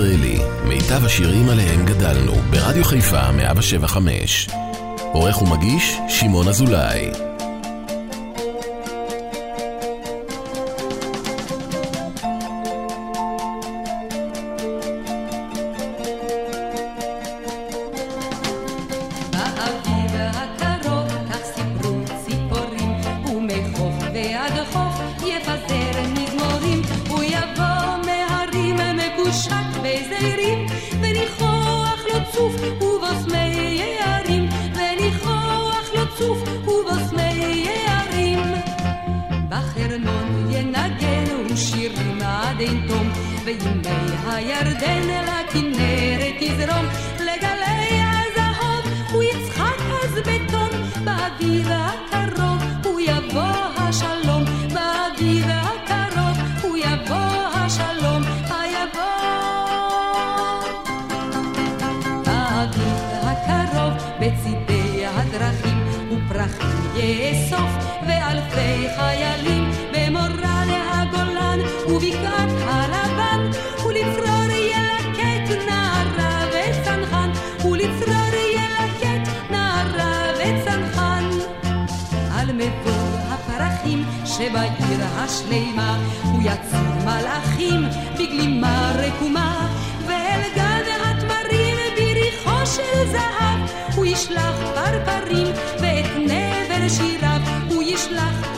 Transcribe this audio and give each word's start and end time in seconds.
ישראלי, 0.00 0.38
מיטב 0.64 1.04
השירים 1.04 1.48
עליהם 1.48 1.86
גדלנו, 1.86 2.32
ברדיו 2.50 2.84
חיפה 2.84 3.32
175. 3.32 4.48
עורך 5.12 5.42
ומגיש, 5.42 5.98
שמעון 6.08 6.48
אזולאי. 6.48 7.29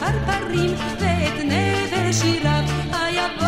ישלח 0.03 0.14
פרפרים 0.27 0.75
ואת 1.00 1.45
נבל 1.45 2.12
שיריו 2.12 2.64
היבוא. 2.92 3.47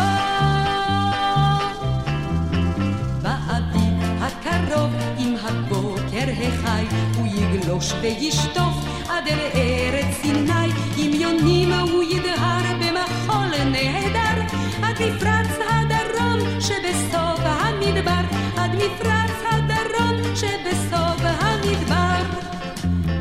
באביב 3.21 4.21
הקרוב 4.21 4.91
עם 5.17 5.35
הבוקר 5.43 6.31
החי 6.31 6.85
הוא 7.17 7.27
יגלוש 7.27 7.93
וישטוף 8.01 8.73
עד 9.09 9.27
אל 9.27 9.39
ארץ 9.55 10.15
סיני. 10.21 10.71
עם 10.97 11.13
יונים 11.13 11.73
הוא 11.73 12.03
ידהר 12.03 12.63
במחול 12.79 13.63
נהדר 13.71 14.41
עד 14.83 14.95
מפרץ 15.01 15.57
הדרום 15.69 16.39
שבסוף 16.59 17.39
המדבר. 17.43 18.21
עד 18.57 18.71
מפרץ 18.75 19.31
הדרום 19.51 20.35
שבסוף 20.35 21.21
המדבר. 21.21 22.21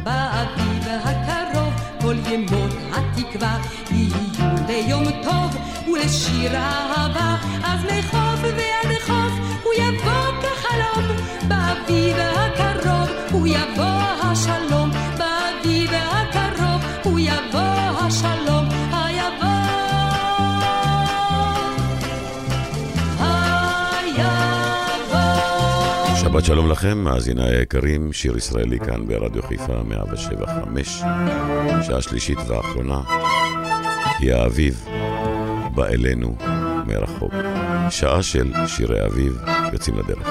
באביב 0.04 0.84
הקרוב 1.04 1.72
כל 2.00 2.16
ימות 2.32 2.83
התקווה 2.96 3.58
יהיו 3.90 4.54
ליום 4.68 5.04
טוב 5.24 5.56
ולשיר 5.92 6.56
אהבה 6.56 7.36
אז 7.64 7.80
מחוף 7.84 8.40
ועד 8.42 8.92
חוף 9.06 9.32
הוא 9.62 9.72
יבוא 9.74 10.42
כחלום 10.42 11.16
באביב 11.48 12.16
הקרוב 12.18 13.08
הוא 13.32 13.46
יבוא 13.46 14.00
השלום 14.22 14.83
שבת 26.34 26.44
שלום 26.44 26.70
לכם, 26.70 26.98
מאזיני 26.98 27.48
היקרים, 27.48 28.12
שיר 28.12 28.36
ישראלי 28.36 28.78
כאן 28.78 29.06
ברדיו 29.06 29.42
חיפה 29.42 29.72
175, 29.84 31.02
שעה 31.82 32.02
שלישית 32.02 32.38
ואחרונה, 32.48 33.00
היא 34.18 34.34
האביב, 34.34 34.84
בא 35.74 35.86
אלינו 35.86 36.36
מרחוק. 36.86 37.32
שעה 37.90 38.22
של 38.22 38.52
שירי 38.66 39.06
אביב, 39.06 39.38
יוצאים 39.72 39.98
לדרך. 39.98 40.28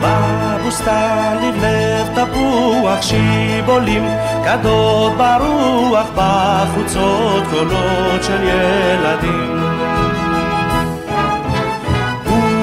בבוסתן 0.00 1.36
לבלב 1.42 2.06
תפוח 2.14 3.02
שיבולים, 3.02 4.04
גדות 4.44 5.12
ברוח, 5.16 6.06
בחוצות 6.16 7.44
קולות 7.50 8.24
של 8.24 8.42
ילדים. 8.42 9.56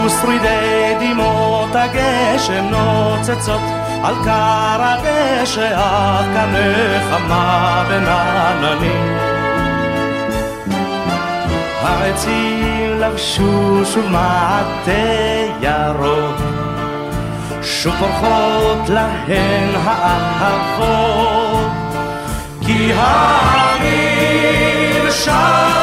ושרידי 0.06 0.73
הגשם 1.84 2.66
נוצצות 2.70 3.62
על 4.04 4.16
כר 4.24 4.82
הדשא, 4.82 5.78
כאן 6.34 6.54
נחמה 6.54 7.84
בין 7.88 8.04
עננים. 8.08 9.18
העצים 11.82 13.00
לבשו 13.00 13.86
שוב 13.86 14.12
מעטה 14.12 14.92
ירוק 15.62 16.36
שוב 17.64 17.96
פורחות 18.00 18.90
להן 18.90 19.70
האהבות 19.84 21.72
כי 22.66 22.94
האביב 22.94 24.24
שב 25.12 25.83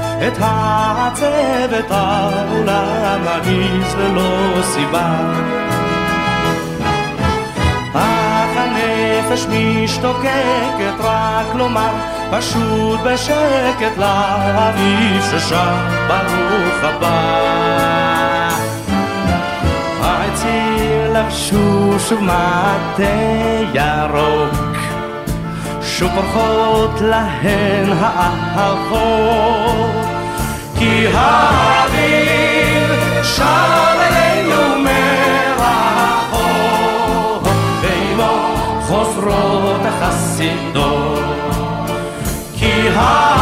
את 0.27 0.33
העצבת 0.39 1.91
העולם 1.91 3.21
הניס 3.27 3.95
ללא 3.97 4.61
סיבה. 4.61 5.15
אך 7.93 8.57
הנפש 8.57 9.45
משתוקקת 9.49 10.99
רק 10.99 11.55
לומר 11.55 11.91
פשוט 12.31 12.99
בשקט 12.99 13.97
לאביב 13.97 15.23
ששם 15.31 15.87
ברוך 16.07 16.83
הבא. 16.83 17.51
העצים 20.01 21.13
לבשו 21.13 21.99
שוב 21.99 22.23
מטה 22.23 23.03
ירוק 23.73 24.77
שוב 25.81 26.11
פורחות 26.15 27.01
להן 27.01 27.91
האהבות 27.99 30.00
כי 30.81 31.07
האביב 31.13 32.89
שב 33.23 33.43
אלינו 33.99 34.61
מרחוק 34.83 36.43
ועמו 37.81 38.55
חוזרות 38.81 39.81
החסידות 39.85 41.19
כי 42.59 42.89
האביב 42.95 43.40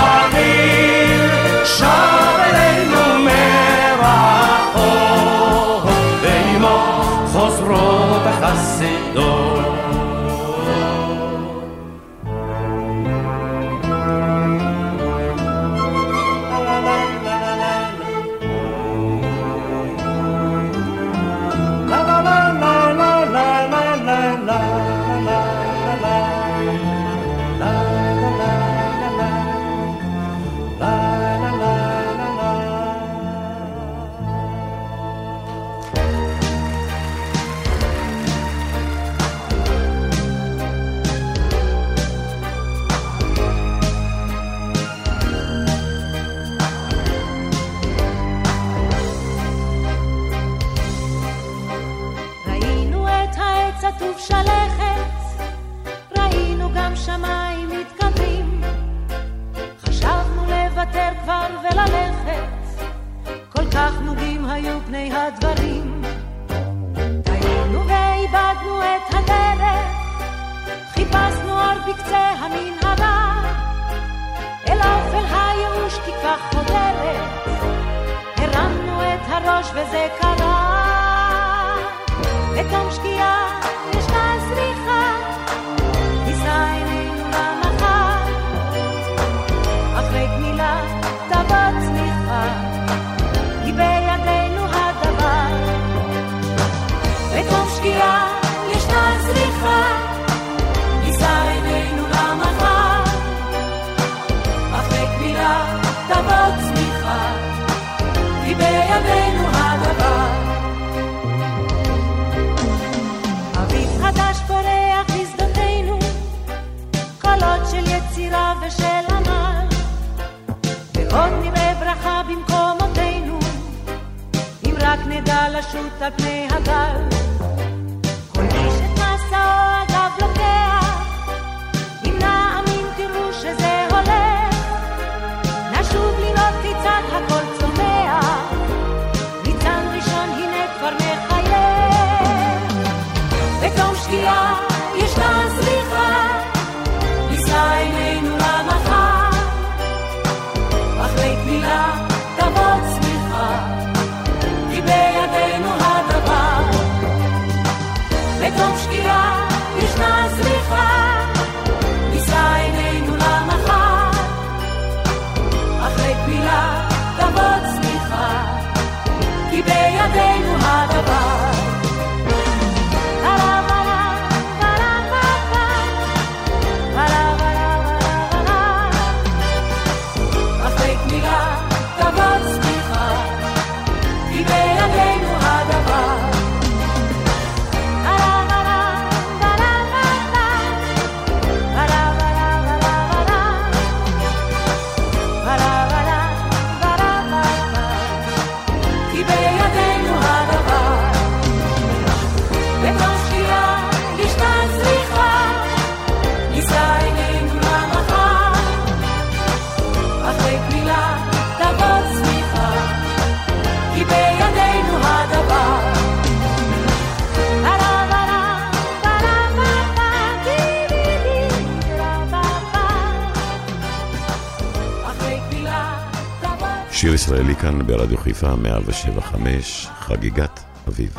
ישראלי 227.29 227.55
כאן 227.55 227.87
ברדיו 227.87 228.17
חיפה 228.17 228.55
175, 228.55 229.87
חגיגת 229.99 230.59
אביב. 230.87 231.15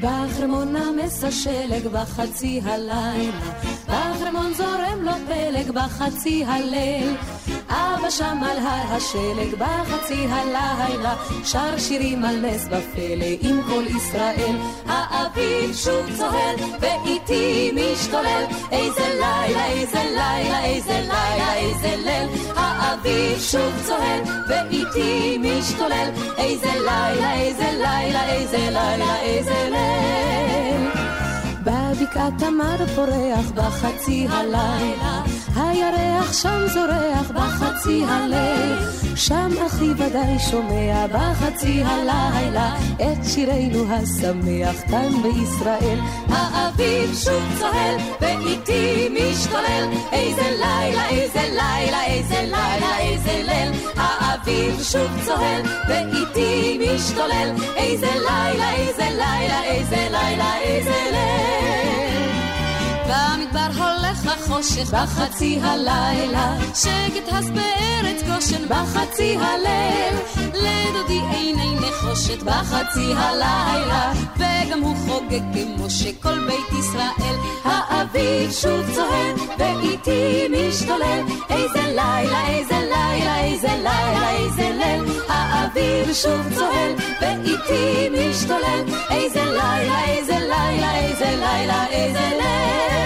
בחרמון 0.00 0.76
נמס 0.76 1.24
השלג 1.24 1.86
בחצי 1.86 2.60
הלילה, 2.64 3.40
בחרמון 3.84 4.54
זורם 4.54 5.02
לו 5.02 5.12
פלג 5.26 5.70
בחצי 5.70 6.44
הליל. 6.44 7.16
אבא 8.00 8.10
שם 8.10 8.38
על 8.42 8.58
הר 8.58 8.94
השלג 8.96 9.54
בחצי 9.54 10.26
הלילה, 10.30 11.14
שר 11.44 11.78
שירים 11.78 12.24
על 12.24 12.36
נס 12.46 12.64
בפלא 12.64 13.26
עם 13.40 13.60
כל 13.62 13.84
ישראל. 13.96 14.56
האביב 14.86 15.74
שוב 15.74 16.16
צוהל 16.16 16.56
ואיתי 16.80 17.72
משתולל, 17.74 18.44
איזה 18.72 19.08
לילה, 19.20 19.66
איזה 19.66 20.02
לילה, 20.04 20.64
איזה 20.64 21.00
לילה, 21.00 21.54
איזה 21.54 21.96
ליל. 21.96 22.28
האביב 22.56 23.40
שוב 23.40 23.72
צוהל 23.86 24.20
ואיתי 24.48 25.38
משתולל, 25.38 26.10
איזה 26.38 26.72
לילה, 26.74 27.34
איזה 27.34 27.70
לילה, 27.72 28.32
איזה 28.32 28.58
לילה, 28.58 29.20
איזה 29.20 29.68
ליל. 29.70 30.57
בבקעת 32.08 32.32
תמר 32.38 32.86
פורח 32.94 33.50
בחצי 33.54 34.26
הלילה 34.30 35.22
הירח 35.56 36.32
שם 36.32 36.66
זורח 36.66 37.30
בחצי 37.30 38.04
הליל, 38.08 38.78
שם 39.16 39.50
אחי 39.66 39.90
ודאי 39.90 40.38
שומע 40.50 41.06
בחצי 41.12 41.82
הלילה 41.84 42.76
את 42.96 43.24
שירנו 43.24 43.84
השמח 43.94 44.82
כאן 44.90 45.22
בישראל. 45.22 45.98
האביב 46.28 47.14
שוב 47.14 47.42
צוהל 47.58 47.96
ואיתי 48.20 49.08
משתולל, 49.08 49.88
איזה 50.12 50.50
לילה, 50.50 51.08
איזה 51.08 51.42
לילה, 51.42 52.04
איזה 52.04 52.42
לילה, 52.42 52.98
איזה 52.98 53.42
ליל. 53.46 53.72
האביב 53.96 54.82
שוב 54.82 55.10
צוהל 55.26 55.62
ואיתי 55.88 56.78
משתולל, 56.80 57.50
איזה 57.76 58.10
לילה, 58.14 58.70
איזה 58.74 59.08
לילה, 59.10 59.62
איזה 59.64 60.08
לילה, 60.10 60.56
איזה 60.58 61.10
ליל. 61.12 61.67
במדבר 63.08 63.84
הולך 63.84 64.26
החושך 64.26 64.94
בחצי 64.94 65.58
הלילה, 65.62 66.56
שקט 66.74 67.32
הס 67.32 67.44
בארץ 67.50 68.22
גושן 68.22 68.68
בחצי 68.68 69.36
הליל, 69.40 70.18
לדודי 70.46 71.20
עיני 71.30 71.74
נחושת 71.80 72.42
בחצי 72.42 73.12
הלילה, 73.16 74.12
וגם 74.36 74.80
הוא 74.80 74.96
חוגג 74.96 75.40
כמו 75.52 75.90
שכל 75.90 76.38
בית 76.46 76.78
ישראל. 76.78 77.36
האביב 77.64 78.52
שוב 78.52 78.94
צוהל, 78.94 79.34
ואיתי 79.58 80.48
משתולל. 80.50 81.22
איזה 81.50 81.82
לילה, 81.86 82.48
איזה 82.48 82.78
לילה, 82.78 83.40
איזה 83.44 83.68
לילה, 83.68 84.30
איזה 84.30 84.70
ליל. 84.78 85.04
האביב 85.28 86.12
שוב 86.12 86.54
צוהל, 86.54 86.92
ואיתי 87.20 88.08
משתולל. 88.10 88.84
איזה 89.10 89.44
לילה, 89.44 90.04
איזה 90.04 90.38
לילה, 90.38 90.94
איזה 90.98 91.36
לילה, 91.36 91.86
איזה 91.86 92.30
ליל. 92.30 92.97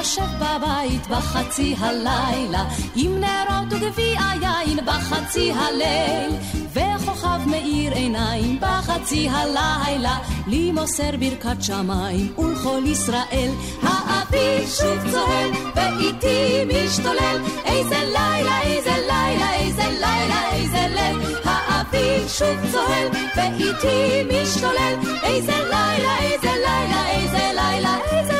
יושב 0.00 0.22
בבית 0.36 1.06
בחצי 1.06 1.74
הלילה, 1.78 2.64
עם 2.96 3.20
נרות 3.20 3.72
וגביע 3.72 4.20
יין 4.42 4.78
בחצי 4.84 5.52
הליל, 5.52 6.36
וכוכב 6.72 7.40
מאיר 7.46 7.92
עיניים 7.94 8.60
בחצי 8.60 9.28
הלילה, 9.28 10.18
לי 10.46 10.72
מוסר 10.72 11.10
ברכת 11.16 11.62
שמיים 11.62 12.34
ולכל 12.38 12.82
ישראל. 12.86 13.50
האביב 13.82 14.68
שוב 14.78 15.10
צוהל, 15.12 15.50
ואיתי 15.76 16.64
משתולל, 16.64 17.38
איזה 17.64 17.98
לילה, 18.04 18.62
איזה 18.62 18.94
לילה, 19.08 19.54
איזה 19.54 19.88
לילה, 19.90 20.52
איזה 20.52 20.86
ליל. 20.88 21.36
האביב 21.44 22.28
שוב 22.28 22.72
צוהל, 22.72 23.08
ואיתי 23.36 24.22
משתולל, 24.24 24.94
איזה 25.22 25.56
לילה, 25.70 26.18
איזה 26.20 26.52
לילה, 26.66 27.10
איזה 27.10 27.50
לילה, 27.54 27.96
איזה 28.12 28.39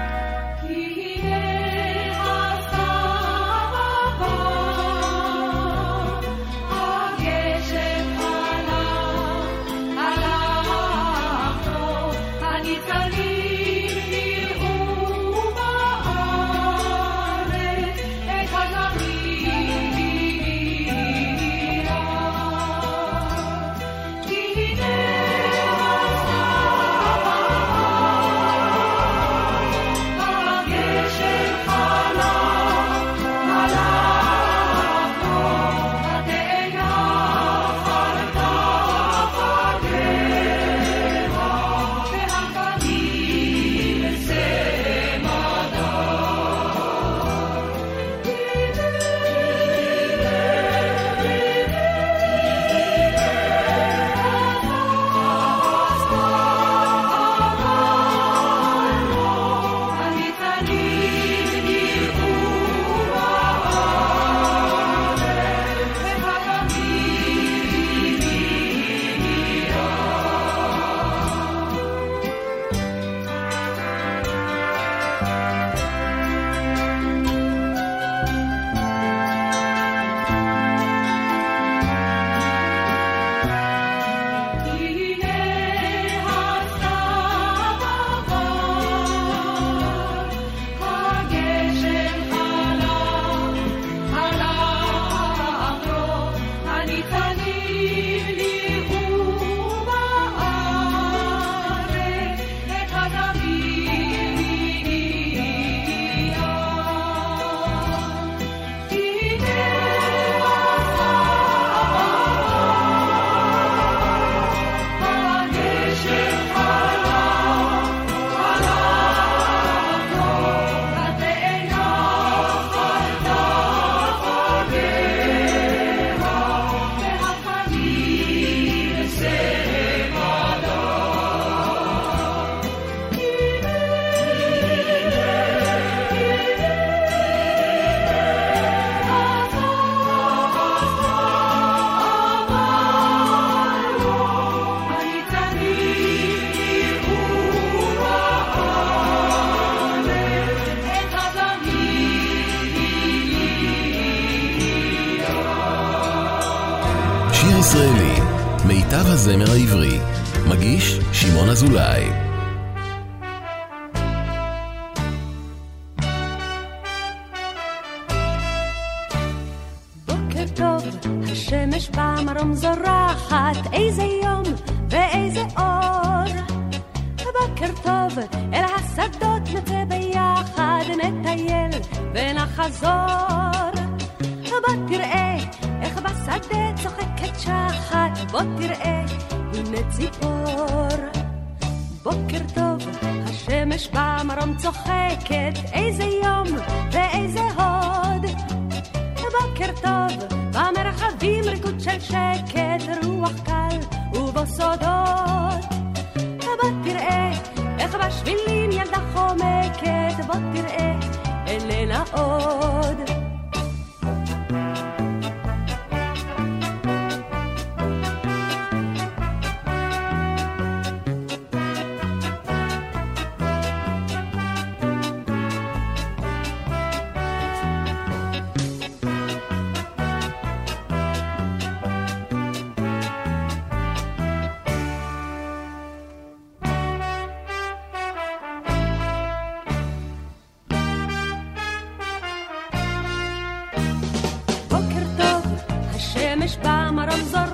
במרום 247.11 247.50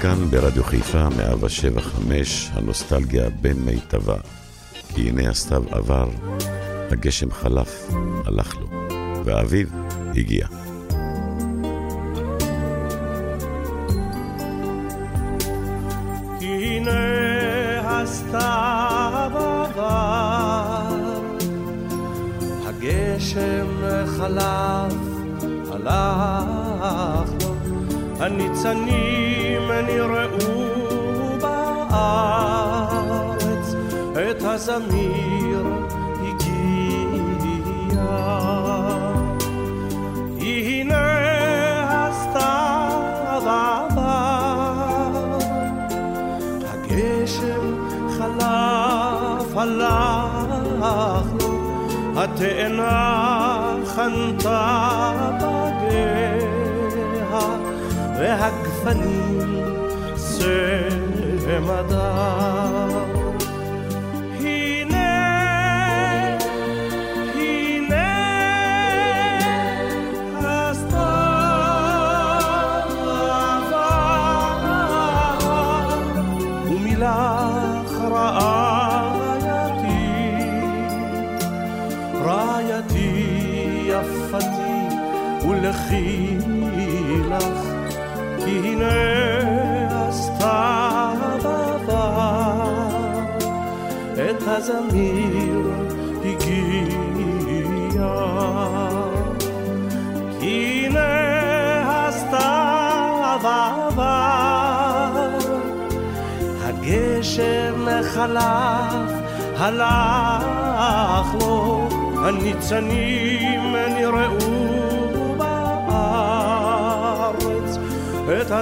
כאן 0.00 0.30
ברדיו 0.30 0.64
חיפה, 0.64 1.08
175, 1.08 2.50
הנוסטלגיה 2.52 3.28
במיטבה. 3.40 4.16
כי 4.94 5.08
הנה 5.08 5.30
הסתיו 5.30 5.62
עבר, 5.70 6.08
הגשם 6.90 7.30
חלף, 7.30 7.90
הלך 8.26 8.56
לו, 8.56 8.68
והאביב 9.24 9.72
הגיע. 10.16 10.59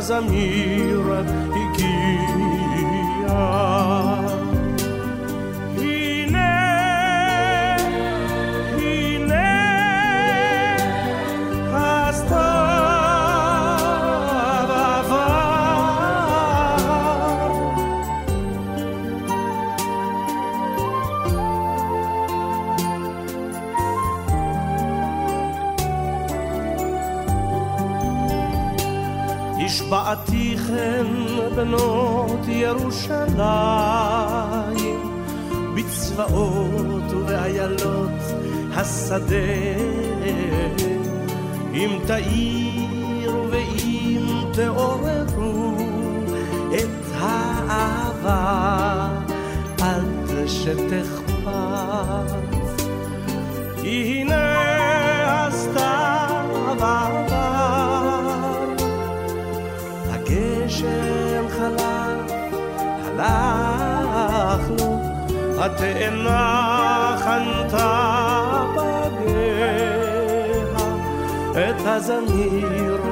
את 0.09 0.12
הזמיר 0.12 0.58
ירושלים 32.99 33.39
בצבאות 35.77 37.13
ובאיילות 37.13 38.11
השדה. 38.75 39.37
אם 41.75 41.99
תאירו 42.07 42.48
התאנה 65.61 67.16
חנתה 67.18 68.64
בגיה, 68.75 69.73
את 71.53 71.87
הזמיר 71.87 73.08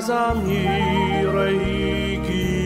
את 0.00 0.04
הזמיר 0.04 1.38
הגיע. 1.38 2.60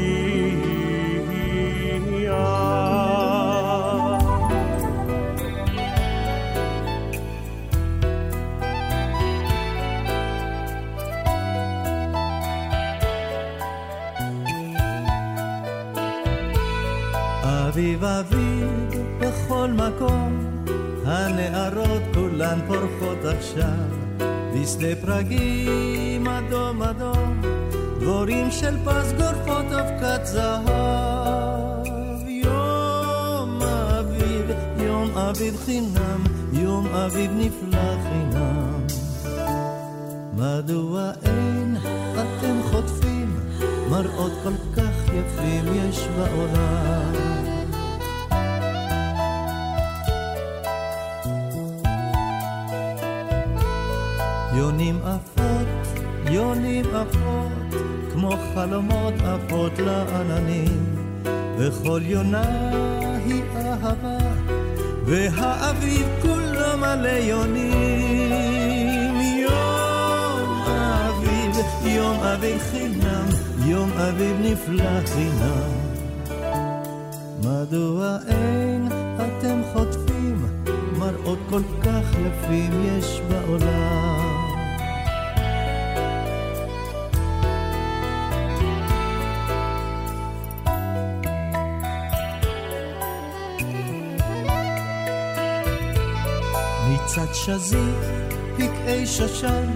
אביב 17.45 18.05
אביב 18.05 18.69
בכל 19.19 19.69
מקום, 19.69 20.63
הנערות 21.07 22.03
כולן 22.15 22.59
פורחות 22.67 23.19
עכשיו, 23.25 23.89
בשדה 24.55 24.97
פרגים 25.03 26.29
אדום 26.29 26.83
אדום, 26.83 27.24
דבורים 28.01 28.51
של 28.51 28.77
פס 28.85 29.13
גורפות 29.13 29.67
אבקת 29.73 30.27
זהב. 30.27 31.87
יום 32.27 33.63
אביב, 33.63 34.51
יום 34.79 35.19
אביב 35.19 35.57
חינם, 35.65 36.25
יום 36.53 36.87
אביב 36.87 37.31
נפלא 37.35 37.97
חינם. 38.03 38.87
מדוע 40.37 41.11
אין 41.25 41.77
אתם 42.15 42.61
חוטפים 42.71 43.37
מראות 43.91 44.33
כל 44.43 44.55
כך 44.77 45.09
יפים 45.09 45.65
יש 45.75 46.09
בעולם. 46.17 47.13
יונים 54.57 54.99
עפות, 55.05 55.99
יונים 56.31 56.85
עפות, 56.95 57.64
כמו 58.25 58.37
חלומות 58.55 59.15
עפות 59.25 59.79
לעננים, 59.79 60.97
וכל 61.59 62.01
יונה 62.05 62.43
היא 63.25 63.43
אהבה, 63.57 64.19
והאביב 65.07 66.07
כולו 66.23 66.79
מלא 66.79 67.09
יונים. 67.09 68.35
יום 69.41 70.65
אביב, 70.67 71.57
יום 71.85 72.21
אביב 72.21 72.59
חינם, 72.59 73.27
יום 73.67 73.91
אביב 73.93 74.37
נפלא 74.41 75.07
חינם. 75.07 75.71
מדוע 77.41 78.17
אין 78.29 78.89
אתם 79.17 79.61
חוטפים 79.73 80.47
מראות 80.99 81.39
כל 81.51 81.63
כך 81.83 82.17
יפים 82.27 82.73
יש 82.85 83.21
בעולם? 83.29 84.34
שזיף, 97.45 98.05
פקעי 98.57 99.07
שושן, 99.07 99.71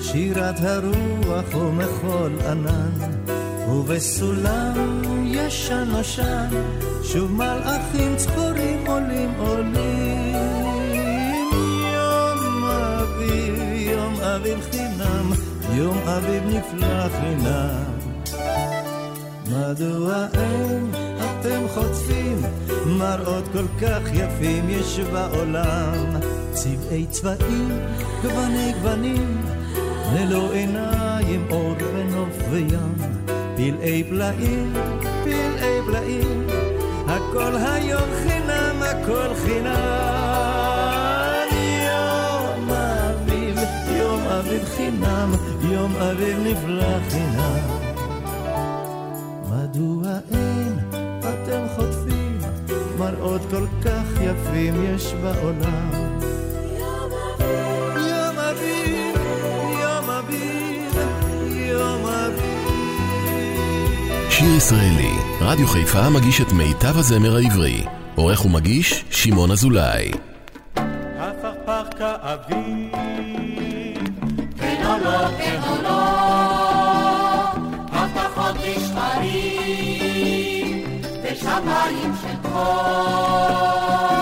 שירת 0.00 0.54
הרוח 0.60 1.54
ומחול 1.54 2.32
ענן, 2.50 2.90
ובסולם 3.68 5.02
ישן 5.24 5.84
נושן, 5.88 6.48
שוב 7.02 7.32
מלאכים 7.32 8.16
צחורים 8.16 8.86
עולים 8.86 9.34
עולים. 9.38 10.36
יום 11.92 12.64
אביב, 12.64 13.54
יום 13.74 14.14
אביב 14.20 14.58
חינם, 14.70 15.32
יום 15.72 15.98
אביב 15.98 16.42
נפלא 16.46 17.08
חינם. 17.08 17.92
מדוע 19.46 20.26
אין 20.34 20.90
אתם 21.18 21.60
חוטפים 21.74 22.42
מראות 22.86 23.44
כל 23.52 23.66
כך 23.80 24.00
יפים 24.12 24.70
יש 24.70 25.00
בעולם? 25.00 26.31
צבעי 26.62 27.06
צבעים, 27.06 27.68
גווני 28.22 28.72
גוונים, 28.72 29.42
ללא 30.14 30.52
עיניים 30.52 31.46
אור 31.50 31.74
ונוף 31.94 32.36
וים. 32.50 32.94
פלאי 33.56 34.04
פלאים, 34.04 34.72
פלאי 35.24 35.80
פלאים, 35.86 36.46
הכל 37.06 37.56
היום 37.56 38.08
חינם, 38.22 38.82
הכל 38.82 39.34
חינם. 39.44 39.72
יום 41.84 42.70
אביב, 42.70 43.58
יום 43.98 44.20
אביב 44.20 44.64
חינם, 44.64 45.32
יום 45.70 45.96
אביב 45.96 46.38
נפלא 46.38 46.98
חינם. 47.10 47.58
מדוע 49.50 50.02
אין 50.32 50.78
אתם 51.20 51.66
חוטפים 51.76 52.38
מראות 52.98 53.40
כל 53.50 53.66
כך 53.84 54.06
יפים 54.20 54.74
יש 54.84 55.14
בעולם? 55.14 56.11
שיר 64.42 64.54
ישראלי, 64.56 65.12
רדיו 65.40 65.66
חיפה 65.66 66.10
מגיש 66.10 66.40
את 66.40 66.52
מיטב 66.52 66.98
הזמר 66.98 67.36
העברי. 67.36 67.84
עורך 68.14 68.44
ומגיש, 68.44 69.04
שמעון 69.10 69.50
אזולאי. 69.50 70.10
הפכפך 71.18 71.88
כאביב, 71.98 72.92
כן 74.58 74.82
או 74.86 74.98
לא, 75.04 75.28
כן 75.38 75.60
או 75.68 75.82
לא, 75.82 75.98
הבטחות 77.92 78.56
ושקרים, 78.56 79.64
ושמיים 81.24 82.12
של 82.22 82.36
חול, 82.48 84.21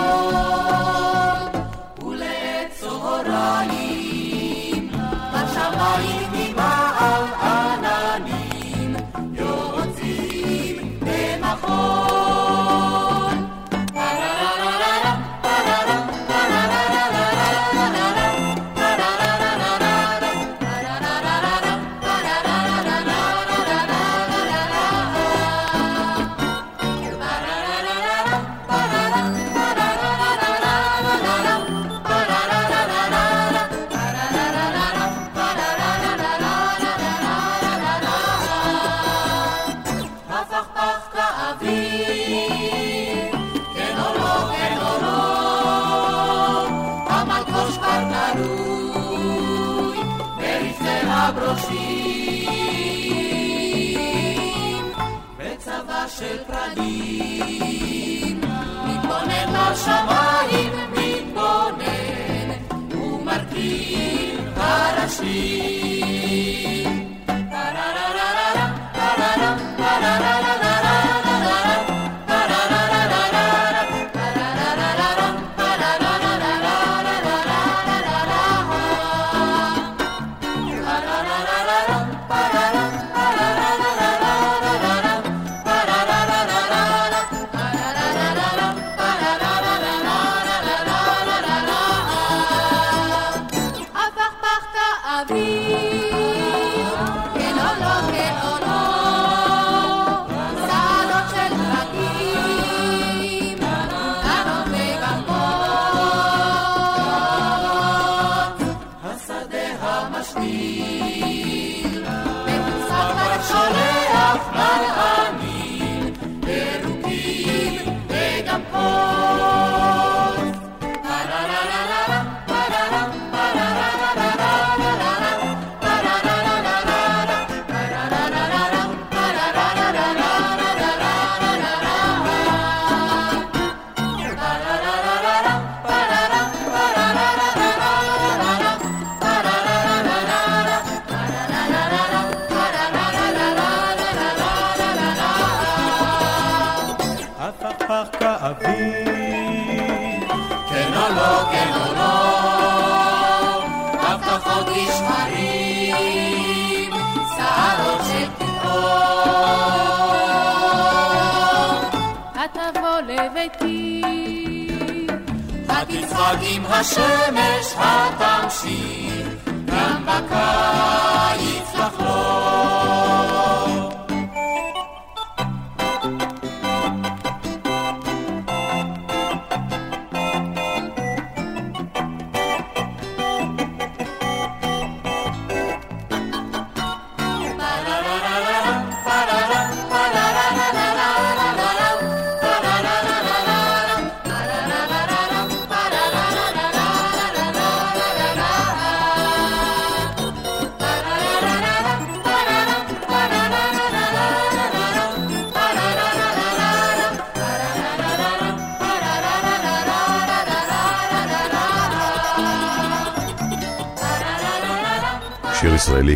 יחד 166.31 166.43
עם 166.43 166.67
השמש 166.67 167.75
התמשיך. 167.77 169.00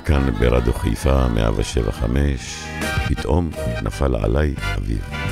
כאן 0.04 0.30
ברדיו 0.40 0.72
חיפה 0.74 1.28
175, 1.28 2.64
פתאום 3.08 3.50
נפל 3.82 4.14
עליי 4.16 4.54
אביב. 4.78 5.23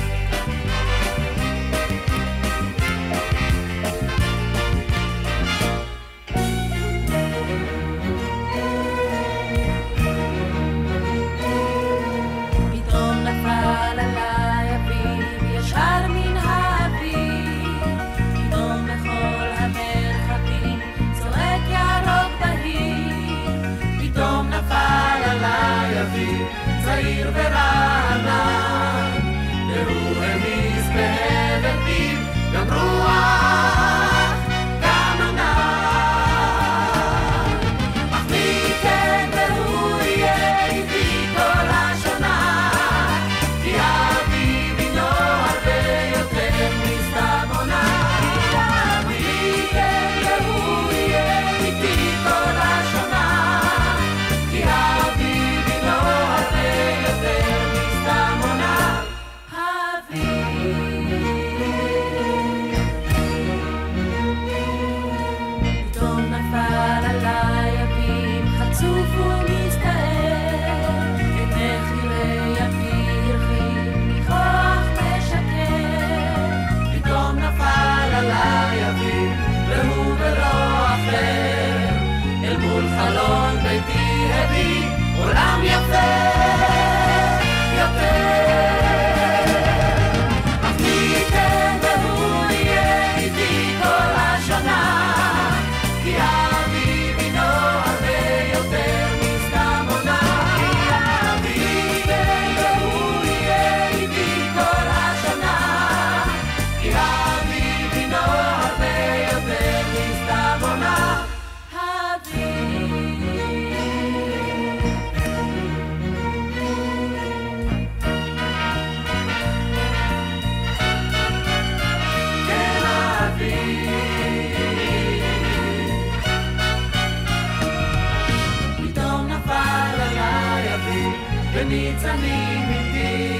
ניצנים 131.73 132.69
איתי, 132.69 133.33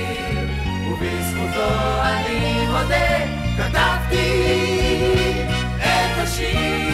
ובזכותו 0.88 2.02
אני 2.02 2.66
מודה, 2.68 3.18
כתבתי 3.58 4.32
את 5.78 6.18
השיר. 6.18 6.93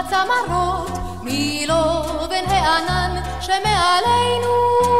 הצמרות, 0.00 0.90
מילו 1.22 1.74
לא 2.18 2.26
בן 2.26 2.44
הענן 2.50 3.22
שמעלינו. 3.40 4.99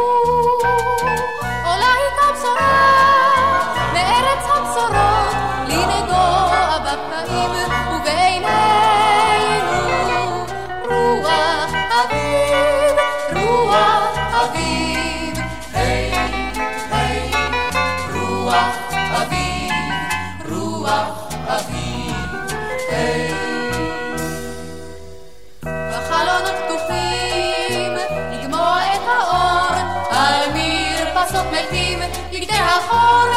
בגדי 32.41 32.53
החורף. 32.53 33.35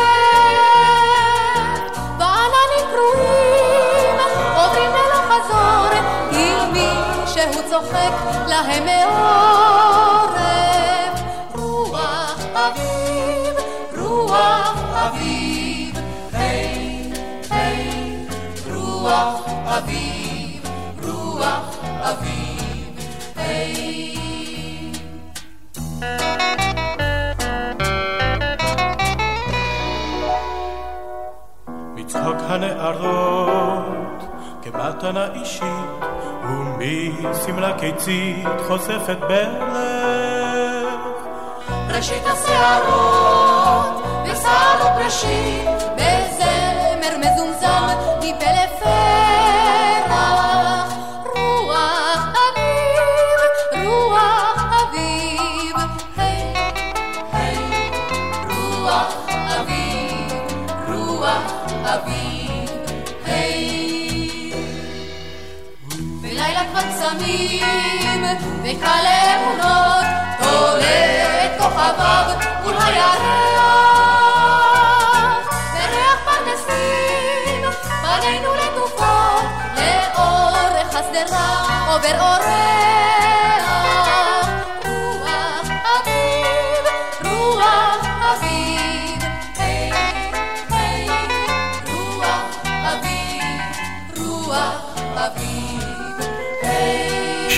בעננים 2.18 2.86
קרועים 2.90 4.16
עוברים 4.56 4.90
ללא 4.90 5.20
חזור, 5.28 5.88
עם 6.32 6.72
מי 6.72 6.88
שהוא 7.26 7.62
צוחק 7.70 8.14
להם 8.48 8.84
מעורף. 8.84 9.14
רוח 11.54 12.38
אביב, 12.54 13.54
רוח 13.98 14.78
אביב, 14.92 15.94
היי, 16.32 17.12
היי, 17.50 18.26
רוח 18.74 19.40
אביב, 19.64 20.23
הנערות 32.54 34.24
כמתנה 34.62 35.26
אישית 35.34 36.04
ומשמלה 36.78 37.78
קיצית 37.78 38.46
חושפת 38.68 39.18
בלב. 39.28 40.88
ראשית 41.88 42.22
השערות 42.26 44.02
ושערות 44.24 45.04
ראשית 45.04 45.68
בזמר 45.96 47.16
מזומזם 47.18 47.86
מפלא 48.18 48.66
פרח 48.80 49.03
בלילה 67.04 67.14
קבצמים 67.14 68.24
וקל 68.62 69.06
אמונות 69.36 70.04
תולה 70.42 71.44
את 71.44 71.50
כוכביו 71.58 72.26
מול 72.62 72.74
הירח. 72.80 73.20
בריח 75.74 76.18
פרדסים 76.24 77.64
פנינו 78.02 78.54
לטופות 78.54 79.44
לאורך 79.76 80.88
השדרה 80.94 81.48
עובר 81.86 82.20
אורח 82.20 83.64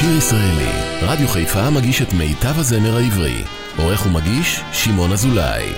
שיר 0.00 0.16
ישראלי, 0.16 0.70
רדיו 1.02 1.28
חיפה 1.28 1.70
מגיש 1.70 2.02
את 2.02 2.12
מיטב 2.12 2.58
הזמר 2.58 2.96
העברי. 2.96 3.44
עורך 3.78 4.06
ומגיש, 4.06 4.60
שמעון 4.72 5.12
אזולאי. 5.12 5.72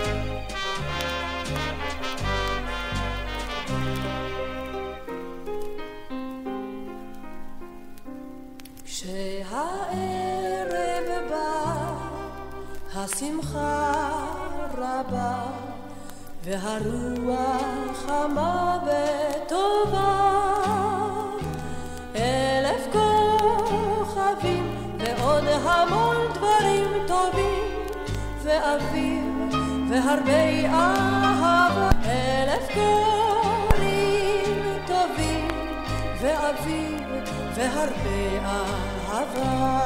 השמחה 12.97 13.95
רבה, 14.79 15.43
והרוח 16.45 18.07
חמה 18.07 18.79
והרבה 30.05 30.67
אהבה. 30.67 31.91
אלף 32.05 32.69
קורים 32.75 34.63
טובים, 34.87 35.49
ואביב 36.21 37.03
והרבה 37.55 38.47
אהבה. 39.09 39.79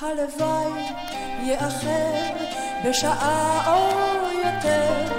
הלוואי 0.00 0.92
יאחר 1.42 2.12
בשעה 2.84 3.62
או 3.66 4.28
יותר, 4.44 5.14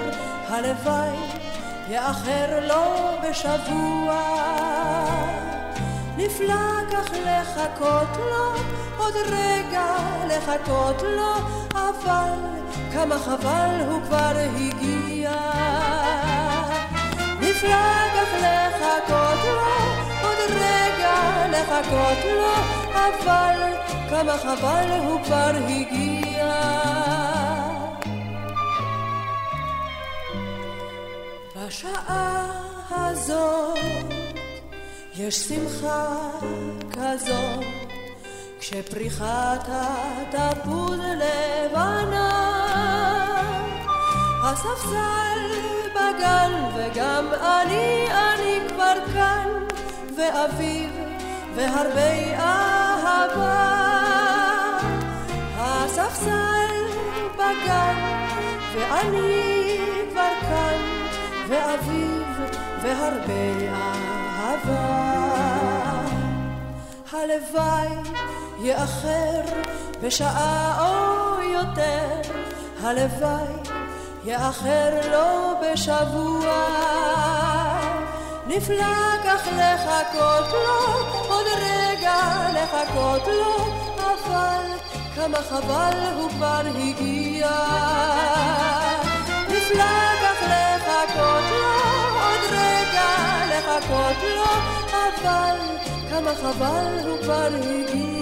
הלוואי 0.48 1.16
יאחר 1.88 2.68
לו 2.68 3.18
בשבוע. 3.22 4.20
נפלא 6.16 6.90
כך 6.92 7.10
לחכות 7.26 8.16
לו, 8.16 8.52
עוד 8.98 9.14
רגע 9.26 9.96
לחכות 10.28 11.02
לו, 11.02 11.34
אבל 11.74 12.54
כמה 12.94 13.18
חבל 13.18 13.80
הוא 13.88 14.02
כבר 14.02 14.32
הגיע. 14.56 15.32
נפלא 17.40 18.08
כך 18.14 18.28
לחכות 18.42 19.38
לו, 19.44 19.62
עוד 20.22 20.38
רגע 20.50 21.46
לחכות 21.50 22.24
לו, 22.24 22.54
אבל 22.94 23.72
כמה 24.10 24.32
חבל 24.38 24.88
הוא 25.06 25.20
כבר 25.24 25.50
הגיע. 25.68 26.54
בשעה 31.56 32.46
הזאת 32.90 33.78
יש 35.14 35.34
שמחה 35.34 36.16
כזאת, 36.92 37.83
כשפריחת 38.64 39.68
התפוז 39.68 40.98
לבנה, 40.98 42.30
הספסל 44.42 45.40
בגן 45.94 46.52
וגם 46.76 47.26
אני, 47.40 48.06
אני 48.10 48.68
כבר 48.68 48.94
כאן, 49.12 49.48
ואביב 50.16 50.90
והרבה 51.54 52.38
אהבה. 52.38 53.70
הספסל 55.56 56.74
בגן 57.34 57.96
ואני 58.74 59.78
כבר 60.10 60.32
כאן, 60.40 60.80
ואביב 61.48 62.26
והרבה 62.82 63.68
אהבה. 64.38 65.04
הלוואי 67.12 68.14
יאחר 68.64 69.40
בשעה 70.02 70.76
או 70.80 71.42
יותר, 71.42 72.20
הלוואי 72.82 73.52
יאחר 74.24 74.90
לו 75.10 75.54
בשבוע. 75.62 76.66
נפלא 78.46 78.94
כך 79.24 79.48
לחכות 79.56 80.52
לו, 80.52 80.78
עוד 81.28 81.46
רגע 81.56 82.16
לחכות 82.52 83.26
לו, 83.26 83.66
אבל 83.98 84.66
כמה 85.16 85.38
חבל 85.38 85.98
הוא 86.16 86.30
כבר 86.30 86.62
הגיע. 86.66 87.50
נפלא 89.48 89.94
כך 90.22 90.42
לחכות 90.42 91.44
לו, 91.50 91.74
עוד 92.14 92.40
רגע 92.52 93.08
לחכות 93.48 94.22
לו, 94.36 94.52
אבל 94.90 95.56
כמה 96.10 96.30
חבל 96.34 97.08
הוא 97.08 97.18
כבר 97.22 97.48
הגיע. 97.62 98.13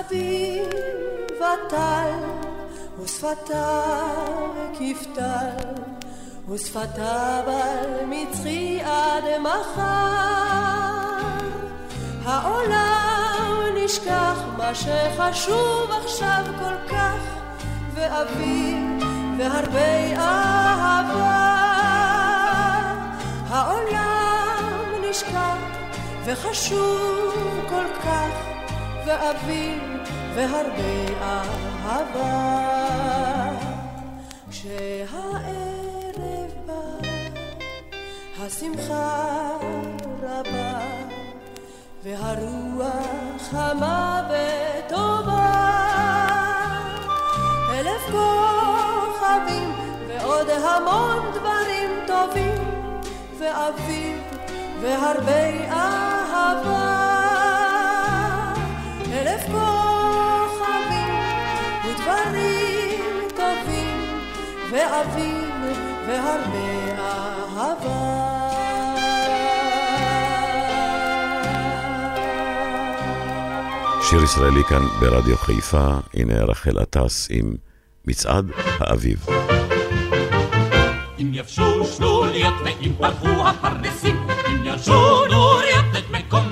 הסביב 0.00 0.68
הטל 1.40 2.18
ושפתיו 3.02 4.50
כפתל 4.74 5.80
ושפתיו 6.48 7.44
על 7.46 8.06
מצחי 8.06 8.80
עד 8.84 9.24
מחר. 9.40 9.80
העולם 12.24 13.60
נשכח 13.84 14.38
מה 14.56 14.74
שחשוב 14.74 15.90
עכשיו 16.04 16.44
כל 16.58 16.94
כך 16.94 17.20
ואביב 17.94 19.04
והרבה 19.38 20.16
אהבה. 20.16 21.50
העולם 23.48 24.64
נשכח 25.10 25.56
וחשוב 26.24 27.34
כל 27.68 27.84
כך 28.02 28.50
ואביב 29.06 29.89
והרבה 30.40 31.22
אהבה. 31.22 32.30
כשהערב 34.50 36.20
בא, 36.66 37.08
השמחה 38.40 39.56
רבה, 40.22 40.78
והרוח 42.02 43.42
חמה 43.50 44.28
וטובה. 44.30 45.52
אלף 47.72 48.02
כוכבים 48.10 49.72
ועוד 50.08 50.50
המון 50.50 51.32
דברים 51.34 51.90
טובים, 52.06 52.64
ואביב 53.38 54.16
והרבה 54.82 55.70
אהבה. 55.70 57.10
אלף 59.12 59.42
כוכבים 59.42 59.79
ואביב 64.70 65.44
והרבה 66.06 66.98
אהבה. 66.98 68.20
שיר 74.02 74.22
ישראלי 74.22 74.64
כאן 74.68 74.82
ברדיו 75.00 75.36
חיפה, 75.36 75.88
הנה 76.14 76.44
רחל 76.44 76.78
עטס 76.78 77.28
עם 77.30 77.52
מצעד 78.06 78.50
האביב. 78.78 79.26
אם 81.20 81.30
יבשו 81.34 81.84
שלוליות 81.84 82.54
ואם 82.64 82.92
פרחו 82.98 83.48
הפרדסים, 83.48 84.26
אם 84.48 84.64
ירשו 84.64 85.26
נוריות 85.30 85.69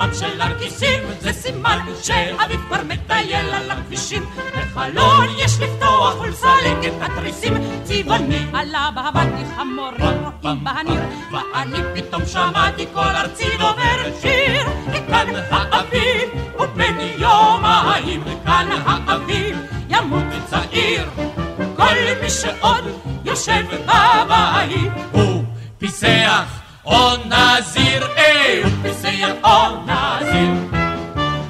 מקומם 0.08 0.14
של 0.14 0.40
הכיסים, 0.40 1.02
זה 1.20 1.32
סימן 1.32 1.78
שאביב 2.02 2.60
כבר 2.68 2.82
מטייל 2.84 3.54
על 3.54 3.70
הכבישים. 3.70 4.24
בחלון 4.56 5.26
יש 5.38 5.60
לפתוח 5.60 6.20
ולסלק 6.20 6.76
את 6.86 6.92
התריסים, 7.00 7.54
צבעוני 7.84 8.46
עלה 8.52 8.90
בהבתי 8.94 9.44
חמורים 9.56 10.24
רואים 10.42 10.64
בהניר, 10.64 11.00
ואני 11.32 11.78
פתאום 11.94 12.26
שמעתי 12.26 12.86
כל 12.94 13.00
ארצי 13.00 13.50
דובר 13.58 14.20
שיר, 14.20 14.66
כאן 15.08 15.26
האביב 15.50 16.28
ובן 16.60 16.94
יומיים, 17.18 18.24
כאן 18.44 18.68
האביב 18.86 19.58
ימות 19.88 20.24
צעיר. 20.46 21.08
כל 21.76 21.94
מי 22.22 22.30
שעוד 22.30 22.84
יושב 23.24 23.64
בבית 23.86 24.92
הוא 25.12 25.44
פיסח 25.78 26.57
או 26.88 27.16
נזיר, 27.24 28.06
הוא 28.64 28.72
פיסח 28.82 29.28
או 29.44 29.82
נזיר. 29.82 30.80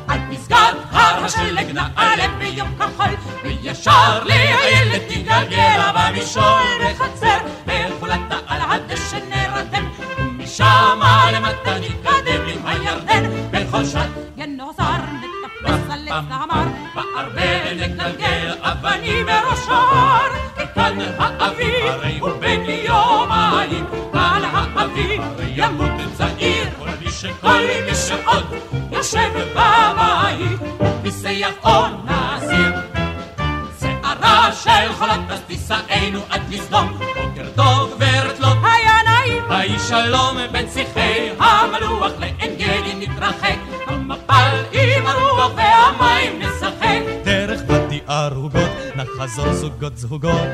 על 0.09 0.19
פסגת 0.31 0.77
הר 0.91 1.25
השלג 1.25 1.71
נעלה 1.71 2.29
ביום 2.39 2.69
כחול, 2.79 3.15
וישר 3.43 4.25
לאיילת 4.25 5.03
תתגלגל 5.09 5.81
במשול 5.95 6.69
בחצר, 6.85 7.39
בחולת 7.67 8.21
על 8.47 8.61
הדשא 8.71 9.19
נרדם, 9.29 9.89
ומשם 10.19 11.01
למטה 11.33 11.79
נתקדם 11.81 12.43
עם 12.55 12.67
הירדן, 12.67 13.31
בכל 13.51 13.85
שעת 13.85 14.09
ינוזר 14.37 14.83
נטפס 14.83 15.38
על 15.65 16.09
עץ 16.09 16.25
המר, 16.31 16.65
בארבל 16.95 17.75
נגלגל 17.75 18.55
אבנים 18.61 19.27
מראשון, 19.27 20.31
כי 20.57 20.63
כאן 20.75 20.99
האביב 21.19 22.21
הוא 22.21 22.31
בן 22.41 22.61
יומיים, 22.67 23.85
כאן 24.13 24.43
האביב 24.45 25.23
ימות 25.41 25.91
צעיר, 26.17 26.69
כל 27.41 27.59
מי 27.87 27.95
שעוד 27.95 28.45
יושב 28.93 29.31
בבית, 29.35 30.61
פיסח 31.03 31.53
או 31.65 31.85
נזיר. 32.05 32.73
שערה 33.81 34.53
של 34.53 34.93
חולת 34.93 35.31
אז 35.31 35.41
תישאנו 35.47 36.21
עד 36.31 36.43
לסדום, 36.51 36.99
בוקר 36.99 37.51
טוב 37.57 37.95
גברת 37.97 38.41
לוט, 38.41 38.57
היה 38.63 38.97
נעים, 39.05 39.43
היי 39.51 39.79
שלום 39.89 40.37
בין 40.53 40.67
שיחי 40.71 41.29
המלוח 41.39 42.13
לעין 42.19 42.55
גדי 42.55 42.95
נתרחק, 42.99 43.57
עם 45.39 45.45
הרוח 45.45 45.53
והמים 45.57 46.43
נשחק. 46.43 47.25
דרך 47.25 47.61
בתי 47.63 48.01
ערוגות, 48.07 48.71
נחזור 48.97 49.53
זוגות 49.53 49.97
זוגות. 49.97 50.49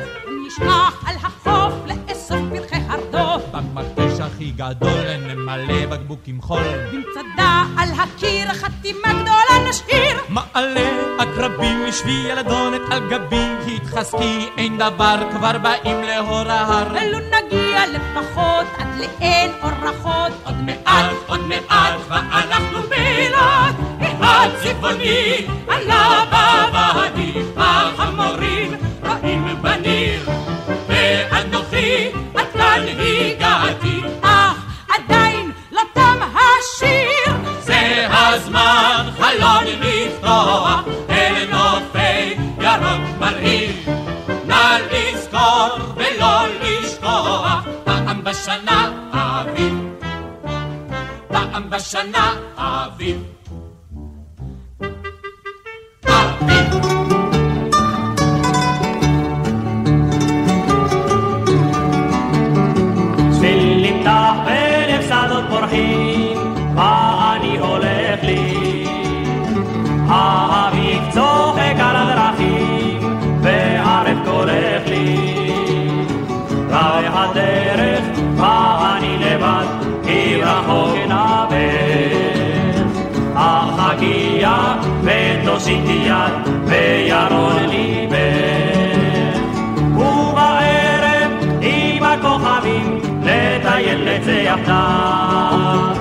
נשלח 0.47 1.03
על 1.05 1.15
החוף 1.23 1.73
לאסוף 1.85 2.39
פרחי 2.49 2.81
הרדוף, 2.89 3.43
במקדש 3.51 4.19
הכי 4.19 4.51
גדול 4.51 5.17
נמלא 5.27 5.85
בקבוקים 5.85 6.41
חול. 6.41 6.61
במצדה 6.63 7.63
על 7.77 7.89
הקיר 7.99 8.53
חתימה 8.53 9.13
גדולה 9.13 9.69
נשאיר. 9.69 10.17
מעלה 10.29 10.89
עקרבים 11.19 11.85
משבי 11.89 12.25
ילדונת 12.29 12.81
על 12.91 13.09
גבי, 13.09 13.75
התחזקי 13.75 14.49
אין 14.57 14.77
דבר 14.77 15.15
כבר 15.31 15.57
באים 15.57 16.01
לאור 16.03 16.51
ההר. 16.51 16.97
אלו 16.97 17.17
נגיע 17.19 17.87
לפחות 17.87 18.65
עד 18.77 18.87
לאין 18.99 19.51
אורחות, 19.63 20.31
הצבעוני 24.85 25.47
עלה 25.67 26.25
בוואדי, 26.29 27.33
החמורים 27.57 28.73
רואים 29.03 29.61
בניר. 29.61 30.29
ואנוכי 30.87 32.09
עד 32.35 32.45
כאן 32.53 32.81
הגעתי, 32.99 34.01
אך 34.21 34.65
עדיין 34.89 35.51
לא 35.71 35.81
תם 35.93 36.19
השיר. 36.33 37.33
זה 37.59 38.07
הזמן 38.11 39.09
חלון 39.17 39.63
לפתוח 39.65 40.83
אל 41.09 41.45
נופי 41.51 42.35
ירוק 42.61 43.19
מרהיב. 43.19 43.89
נא 44.45 44.77
לזכור 44.91 45.69
ולא 45.95 46.47
לשכוח, 46.61 47.65
פעם 47.83 48.23
בשנה 48.23 48.91
אביב. 49.11 49.73
פעם 51.27 51.69
בשנה 51.69 52.33
אביב. 52.55 53.34
הגיע 84.45 84.73
ותושיטי 85.03 86.05
יד, 86.05 86.53
וירון 86.65 87.63
ליבך. 87.69 89.39
ובערב 89.95 91.31
עם 91.61 92.03
הכוכבים 92.03 92.99
לטייל 93.21 94.09
נצא 94.09 94.29
יחדיו. 94.29 95.95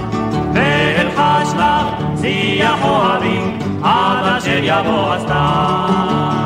ואלחש 0.55 1.55
לך 1.55 2.05
שיח 2.21 2.85
אוהבים 2.85 3.59
עד 3.83 4.27
אשר 4.39 4.61
יבוא 4.63 5.15
הסתיו. 5.15 6.44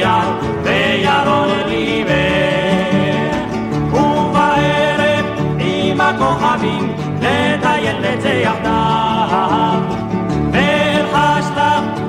ותושיטי 0.00 0.06
יד, 0.06 0.34
וירון 0.62 1.48
ליבך. 1.66 2.10
ובערב 3.92 5.26
עם 5.58 6.00
הכוכבים, 6.00 6.92
לטייל 7.20 7.96
נצא 8.00 8.28
יחדיו. 8.28 9.82
ואלחשת 10.52 11.60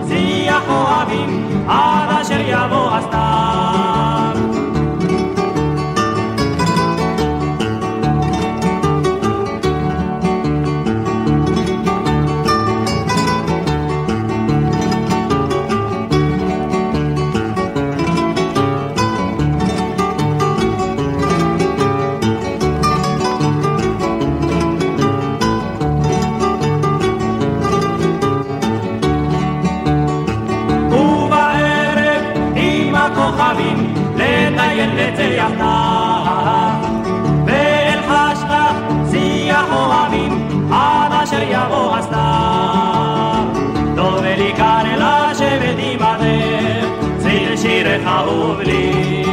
שיח 0.08 0.64
אוהבים, 0.70 1.48
עד 1.68 2.22
אשר 2.22 2.40
יבוא 2.40 2.92
הסתיו. 2.92 3.41
זה 35.16 35.24
יחדיו. 35.24 36.92
ואלחש 37.46 38.44
לך 38.44 38.76
שיח 39.12 39.66
אוהבים 39.74 40.48
עד 40.72 41.12
אשר 41.24 41.42
יבוא 41.42 41.96
הסתיו. 41.98 43.46
טוב 43.96 44.24
לי 44.24 44.54
כאן 44.58 44.86
לשבת 44.98 45.76
עמדך, 45.78 46.88
צליל 47.18 47.58
שירך 47.58 48.08
אהוב 48.08 48.60
לי. 48.60 49.24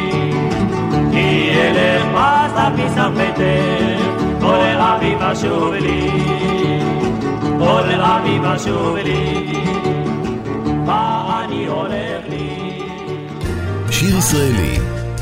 כי 1.12 1.50
אלך 1.54 2.04
בסתיו 2.14 2.72
מספתך, 2.76 3.40
כל 4.40 4.78
אביב 4.78 5.22
אשוב 5.22 5.72
לי. 5.72 6.10
כל 7.58 8.00
אביב 8.00 8.44
אשוב 8.44 8.96
לי. 8.96 9.52
מה 10.86 11.40
אני 11.44 11.66
הולך 11.66 12.22
לי? 12.30 12.82
שיר 13.90 14.18
ישראלי, 14.18 14.78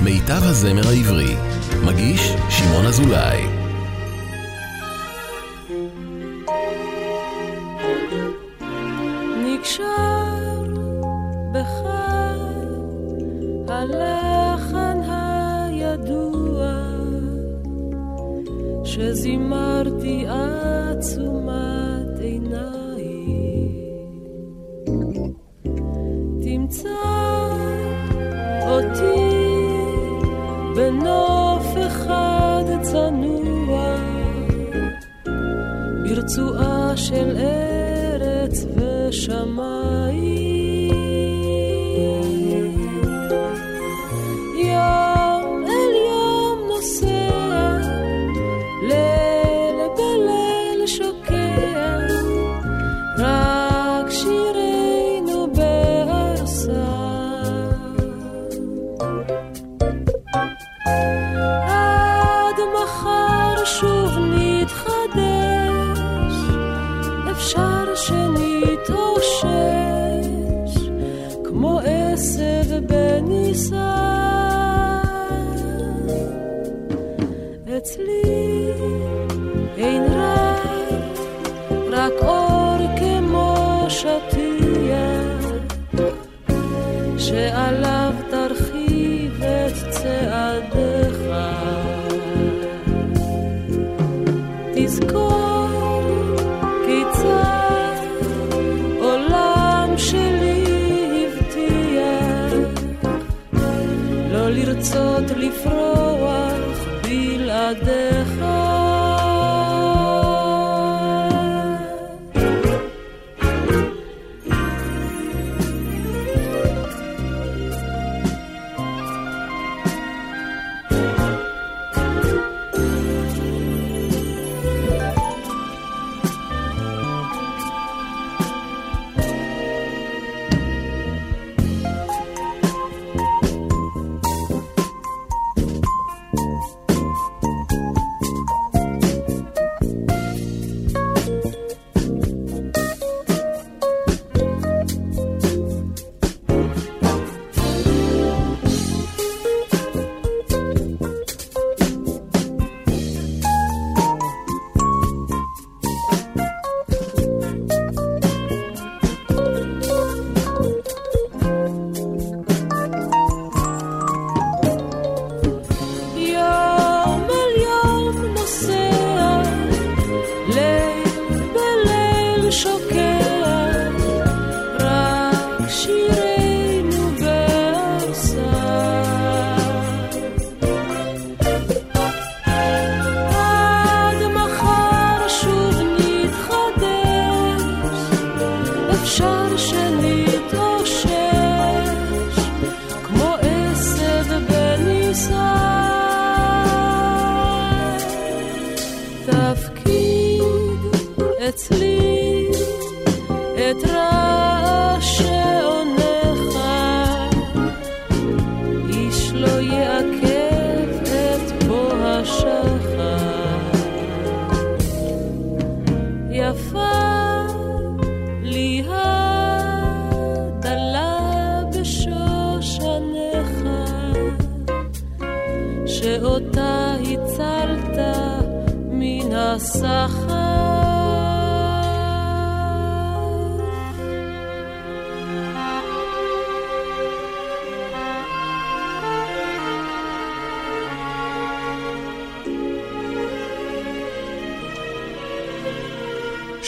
מיטב 0.07 0.42
הזמר 0.42 0.88
העברי, 0.88 1.36
מגיש 1.84 2.32
שמעון 2.50 2.86
אזולאי. 2.86 3.55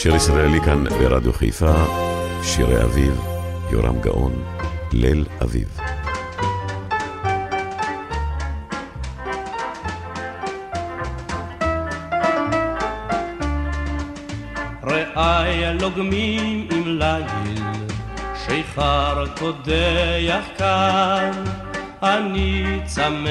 שיר 0.01 0.15
ישראלי 0.15 0.61
כאן 0.61 0.83
ברדיו 0.83 1.33
חיפה, 1.33 1.73
שירי 2.43 2.83
אביב, 2.83 3.21
יורם 3.71 4.01
גאון, 4.01 4.43
ליל 4.91 5.25
אביב. 5.43 5.77
רעי 14.83 15.77
לוגמים 15.79 16.67
עם 16.71 16.83
ליל, 16.85 17.63
שיכר 18.45 19.25
קודח 19.39 20.45
כאן, 20.57 21.31
אני 22.03 22.79
צמא 22.85 23.29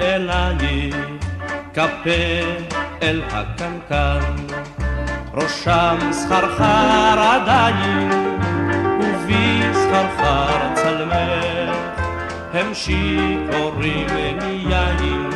אלייך, 0.00 0.96
כפה 1.74 2.10
אל 3.02 3.22
הקנקן, 3.30 4.63
ראשם 5.36 5.96
סחרחר 6.12 7.20
עדיין, 7.20 8.10
ובי 9.00 9.62
סחרחר 9.72 10.74
צלמך, 10.74 11.76
הם 12.52 12.74
שיכורים 12.74 14.06
מיין, 14.42 15.30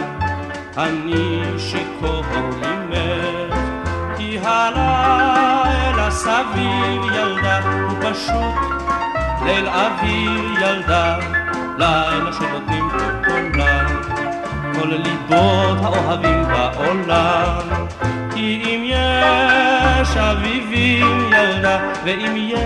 אני 0.77 1.43
שיכור 1.59 2.25
ממך, 2.33 3.55
כי 4.17 4.39
הלילה 4.43 6.11
סביב 6.11 7.05
ילדה, 7.15 7.61
ופשוט 7.91 8.79
ליל 9.45 9.69
אביב 9.69 10.59
ילדה, 10.61 11.19
לילה 11.79 12.33
שנותנים 12.33 12.89
פה 12.91 13.29
קולם, 13.29 13.87
כל 14.75 14.89
ליבות 14.89 15.79
האוהבים 15.83 16.45
בעולם. 16.45 17.87
כי 18.35 18.63
אם 18.65 18.83
יש 18.85 19.78
אביבים 20.01 21.33
ילדה, 21.33 21.79
ואם 22.05 22.37
יש 22.37 22.61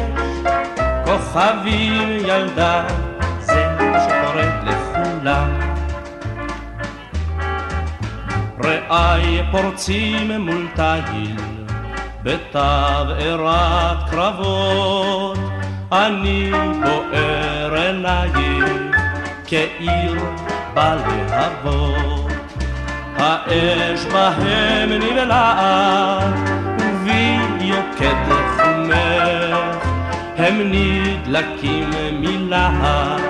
כוכבים 1.05 2.09
ילדה, 2.25 2.85
זה 3.41 3.77
מה 3.81 4.01
שקורה 4.01 4.61
לכולם. 4.65 5.49
רעי 8.65 9.43
פורצים 9.51 10.31
מול 10.31 10.67
תהיל, 10.75 11.37
בתבערת 12.23 14.11
קרבות, 14.11 15.39
אני 15.93 16.51
בוער 16.81 17.75
עינייך 17.75 18.97
כעיר 19.47 20.25
בלהבות. 20.75 22.33
האש 23.17 24.05
בהם 24.13 24.93
נבלעת, 24.93 26.35
יוקד 27.93 28.15
חומך, 28.57 29.87
הם 30.37 30.73
נדלקים 30.73 31.91
מלהט, 32.13 33.21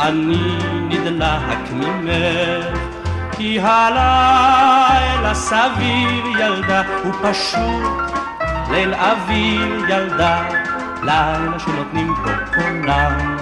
אני 0.00 0.58
נדלק 0.88 1.72
ממך. 1.72 2.78
כי 3.32 3.60
הלילה 3.60 5.34
סביב 5.34 6.26
ילדה, 6.38 6.82
הוא 7.04 7.12
פשוט 7.22 8.12
ליל 8.70 8.94
אביב 8.94 9.84
ילדה, 9.88 10.48
לילה 11.02 11.58
שנותנים 11.58 12.14
פה 12.24 12.30
קולם, 12.54 13.36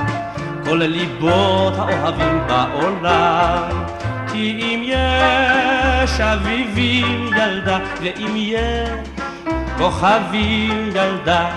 כל 0.64 0.76
ליבות 0.76 1.74
האוהבים 1.78 2.38
בעולם. 2.46 3.84
כי 4.32 4.60
אם 4.60 4.82
יש 4.84 6.20
אביבים 6.20 7.30
ילדה, 7.36 7.78
ואם 8.02 8.34
יש 8.36 9.13
כוכבים 9.78 10.88
ילדה, 10.88 11.50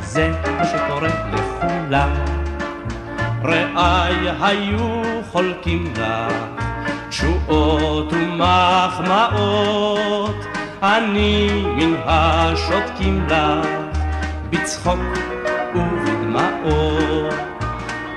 זה 0.00 0.30
מה 0.58 0.64
שקורה 0.64 1.08
לכולם. 1.32 2.10
רעי 3.44 4.28
היו 4.40 5.02
חולקים 5.32 5.92
לך 5.96 6.34
תשואות 7.08 8.12
ומחמאות, 8.12 9.56
אני 10.82 11.62
מן 11.76 11.94
השותקים 12.06 13.26
לך 13.28 13.66
בצחוק 14.50 15.00
ובדמעות. 15.74 17.34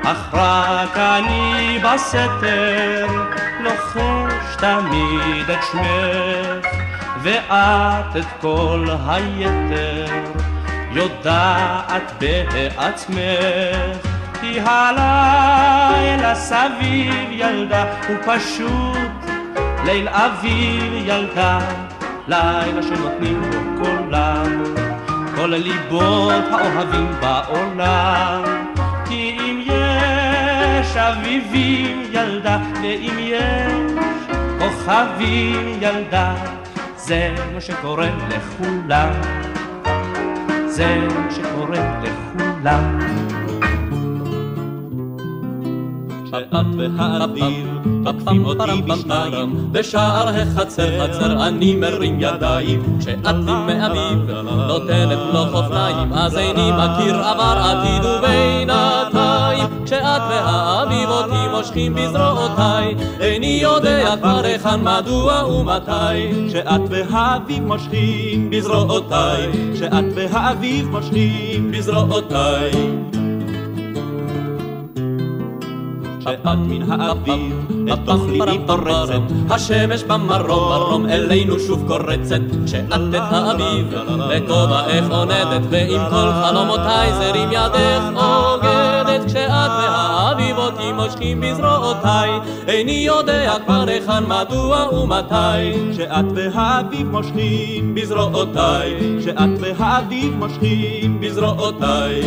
אך 0.03 0.33
רק 0.33 0.97
אני 0.97 1.79
בסתר 1.83 3.07
לוחש 3.59 4.55
תמיד 4.57 5.49
את 5.49 5.63
שמך, 5.71 6.70
ואת 7.23 8.17
את 8.17 8.25
כל 8.41 8.87
היתר 9.07 10.05
יודעת 10.91 12.13
בעצמך. 12.19 14.07
כי 14.41 14.59
הלילה 14.59 16.35
סביב 16.35 17.31
ילדה 17.31 17.85
הוא 18.07 18.15
פשוט 18.25 18.97
ליל 19.85 20.07
אביב 20.07 20.93
ילדה, 20.95 21.59
לילה 22.27 22.83
שנותנים 22.83 23.41
בו 23.41 23.83
קולם, 23.83 24.63
כל 25.35 25.47
ליבות 25.47 26.43
האוהבים 26.51 27.11
בעולם. 27.19 28.43
כי 29.05 29.37
אם 29.39 29.61
יש 29.65 30.97
אביבים 30.97 32.03
ילדה, 32.11 32.57
ואם 32.81 33.19
יש 33.19 34.35
כוכבים 34.59 35.77
ילדה, 35.81 36.33
זה 37.11 37.35
מה 37.53 37.61
שקורה 37.61 38.09
לכולם. 38.29 39.11
זה 40.67 41.07
מה 41.15 41.31
שקורה 41.31 42.01
לכולם. 42.03 43.20
את 46.33 46.65
והאביב 46.77 47.67
תוקפים 48.05 48.45
אותי 48.45 48.81
בשניים 48.81 49.67
בשער 49.71 50.29
החצר 50.29 50.99
חצר 50.99 51.47
אני 51.47 51.75
מרים 51.75 52.17
ידיים. 52.19 52.97
כשאת 52.99 53.25
לי 53.25 53.53
מאביב 53.67 54.31
נותנת 54.67 55.19
לו 55.33 55.45
חופניים 55.51 56.13
אז 56.13 56.37
איני 56.37 56.71
מכיר 56.71 57.15
עבר 57.15 57.61
עתיד 57.63 58.05
ובינתיים. 58.05 59.85
כשאת 59.85 60.21
והאביב 60.29 61.09
אותי 61.09 61.57
מושכים 61.57 61.95
בזרועותיי 61.95 62.95
איני 63.19 63.59
יודע 63.61 64.15
כבר 64.17 64.41
היכן 64.43 64.81
מדוע 64.81 65.45
ומתי. 65.45 66.47
כשאת 66.49 66.81
והאביב 66.89 67.63
מושכים 67.63 68.49
בזרועותיי 68.49 69.51
כשאת 69.73 70.05
והאביב 70.15 70.89
מושכים 70.89 71.71
בזרועותיי 71.71 72.71
שאת 76.23 76.45
מן 76.45 76.91
האביב 76.91 77.71
אל 77.89 77.95
תאכלי 77.95 78.59
פורצת. 78.67 79.21
השמש 79.49 80.03
במרום 80.03 80.69
מרום 80.69 81.05
אלינו 81.05 81.59
שוב 81.59 81.87
קורצת. 81.87 82.41
כשאת 82.65 82.91
את 82.91 83.15
האביב 83.15 83.93
בכובעך 84.29 85.09
עונדת 85.09 85.61
ועם 85.69 86.09
כל 86.09 86.31
חלומותיי 86.43 87.13
זרים 87.13 87.49
ידך 87.51 88.03
אוגדת. 88.15 89.25
כשאת 89.25 89.71
והאביב 89.79 90.57
אותי 90.57 90.91
מושכים 90.91 91.41
בזרועותיי 91.41 92.29
איני 92.67 92.91
יודע 92.91 93.53
כבר 93.65 93.83
היכן 93.87 94.23
מדוע 94.27 94.89
ומתי. 94.93 95.91
כשאת 95.91 96.25
והאביב 96.35 97.07
מושכים 97.07 97.95
בזרועותיי 97.95 99.17
כשאת 99.19 99.49
והאביב 99.59 100.35
מושכים 100.35 101.21
בזרועותיי 101.21 102.21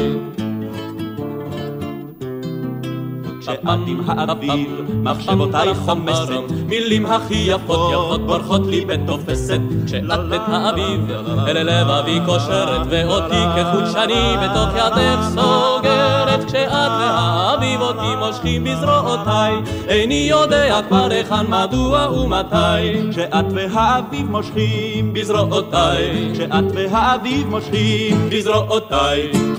עם 3.87 4.01
האביב, 4.07 4.81
מחשבותיי 5.03 5.75
חומסת, 5.75 6.31
מילים 6.67 7.07
הכי 7.07 7.45
יפות 7.47 7.93
יפות 7.93 8.27
בורחות 8.27 8.67
לי 8.67 8.85
בתופסת, 8.85 9.61
כשאת 9.87 10.05
את 10.35 10.41
האביב, 10.47 11.11
אל 11.49 11.63
לבבי 11.63 12.21
קושרת, 12.27 12.87
ואותי 12.91 13.43
כחוט 13.57 13.85
שני 13.93 14.37
בתוך 14.43 14.69
ידך 14.77 15.29
סוגרת, 15.29 16.45
כשאת 16.45 16.71
והאביב 16.73 17.81
אותי 17.81 18.17
מושכים 18.19 18.65
בזרועותיי, 18.65 19.55
איני 19.89 20.27
יודע 20.31 20.81
כבר 20.89 21.09
היכן 21.11 21.47
מדוע 21.49 22.11
ומתי, 22.11 23.11
כשאת 23.11 23.45
והאביב 23.55 24.31
מושכים 24.31 25.13
בזרועותיי, 25.13 26.31
כשאת 26.35 26.65
והאביב 26.75 27.49
מושכים 27.49 28.29
בזרועותיי. 28.31 29.54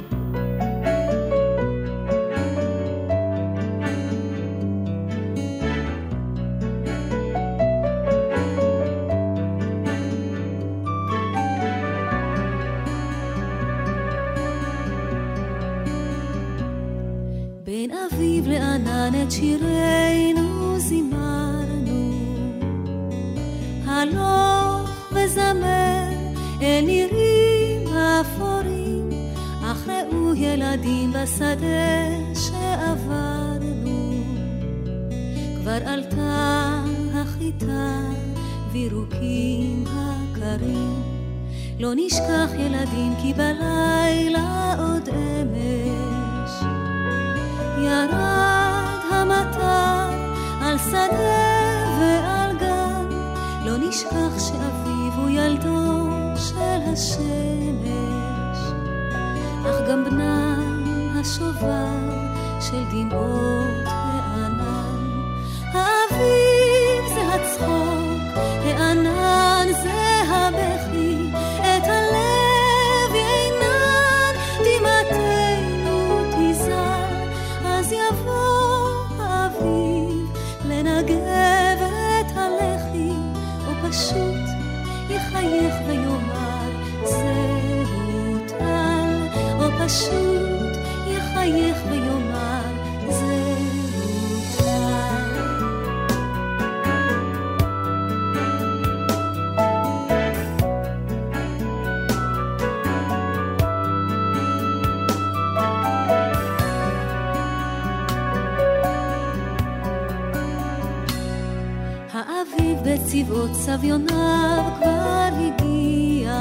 בצבעו 113.45 113.77
צביוניו 113.77 114.63
כבר 114.77 115.29
הגיע, 115.37 116.33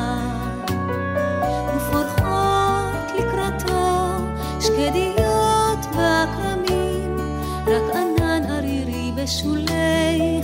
ופורחות 1.76 3.11
לקראתו 3.18 4.16
שקדיות 4.61 5.78
וכרמים, 5.90 7.16
רק 7.66 7.96
ענן 7.96 8.50
ערירי 8.50 9.12
בשולי 9.16 10.40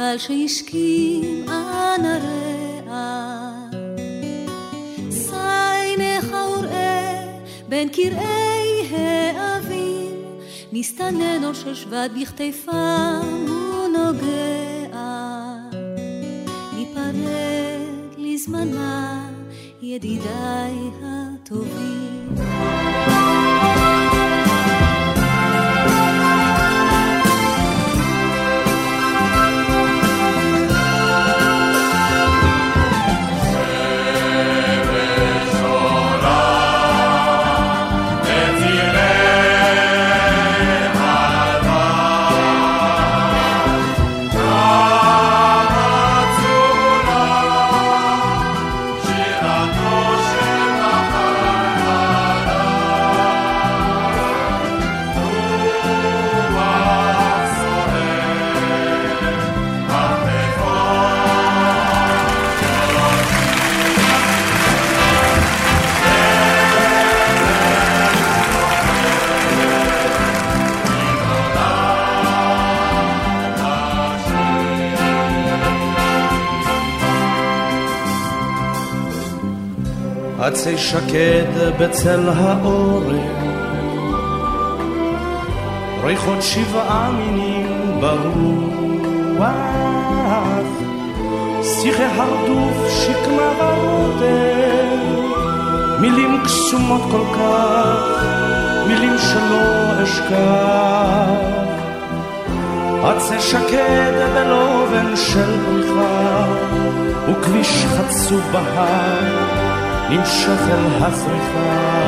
טל 0.00 0.18
שהשכים 0.18 1.44
אנא 1.48 2.18
ראה. 2.22 3.50
סיימך 5.10 6.36
וראה 6.58 7.26
בין 7.68 7.88
קרעי 7.88 8.96
האבים, 8.96 10.14
מסתנן 10.72 11.44
אור 11.44 11.52
של 11.52 11.74
שבט 11.74 12.10
בכתפם 12.20 13.46
ונוגע. 13.48 14.96
ניפרד 16.76 17.14
לזמן 18.18 18.68
מה, 18.74 19.28
ידידיי 19.82 20.74
הטובים. 21.02 22.34
עצי 80.60 80.78
שקד 80.78 81.72
בצל 81.78 82.28
האורן, 82.28 83.16
ריחות 86.04 86.42
שבעה 86.42 87.10
מינים 87.10 87.66
ברוח, 88.00 89.46
שיחי 91.62 92.04
הרדוף 92.04 92.88
שקמה 92.88 93.52
ברוטן, 93.58 94.98
מילים 96.00 96.40
קסומות 96.44 97.02
כל 97.10 97.34
כך, 97.38 98.24
מילים 98.88 99.18
שלא 99.18 100.02
אשכח. 100.04 101.50
עצי 103.04 103.40
שקד 103.40 104.12
בלובן 104.34 105.16
של 105.16 105.56
בריחה, 105.66 106.46
וכביש 107.28 107.84
חצוב 107.84 108.40
בהר, 108.52 109.59
נמשך 110.10 110.60
אל 110.70 111.04
הזריחה. 111.04 112.00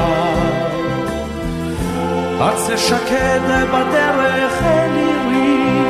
עצי 2.40 2.76
שקד 2.76 3.40
בדרך 3.72 4.62
אל 4.62 4.90
עירי, 4.96 5.82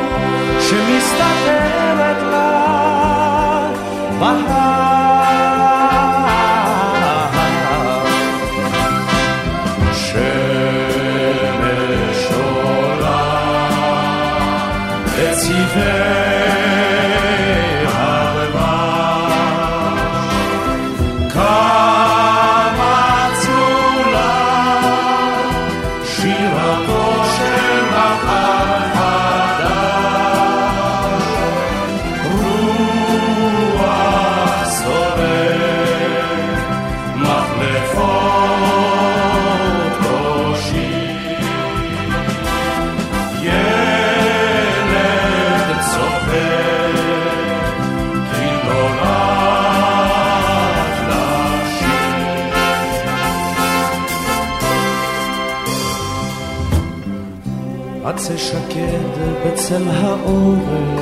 שמסתתרת 0.59 2.17
לה 2.31 3.69
בהר. 4.19 5.12
בצל 59.73 59.89
האורן 59.89 60.97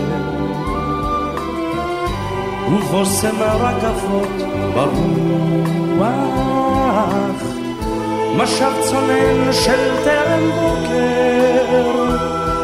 ובושם 2.74 3.41
רקפות 3.41 4.32
ברוח. 4.74 6.11
משב 8.38 8.72
צונן 8.82 9.53
של 9.53 9.91
טרם 10.03 10.51
בוקר 10.51 11.65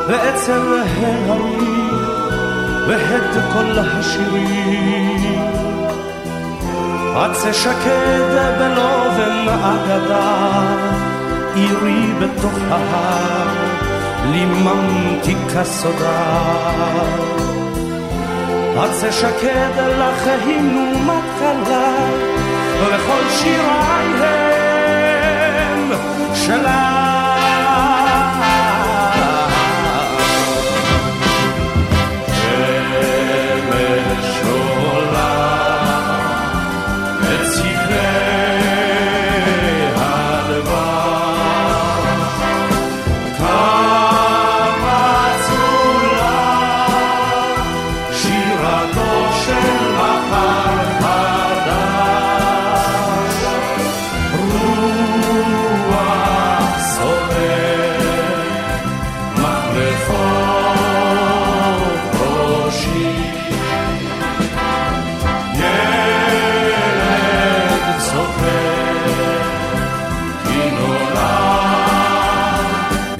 ואצל 0.07 0.61
ההרים 0.97 1.89
והד 2.87 3.53
כל 3.53 3.79
השירים. 3.79 5.47
עצי 7.15 7.53
שקד 7.53 8.55
בלובן 8.59 9.47
אגדה 9.47 10.61
עירי 11.55 12.13
בתוך 12.19 12.57
ההר 12.69 13.46
ליממתי 14.31 15.35
כסודה. 15.55 16.47
עצי 18.77 19.11
שקד 19.11 19.79
לך 19.99 20.27
הינו 20.27 20.99
מתקלה 20.99 21.95
וכל 22.79 23.29
שיריי 23.29 24.07
הם 25.69 25.91
שלה 26.33 27.06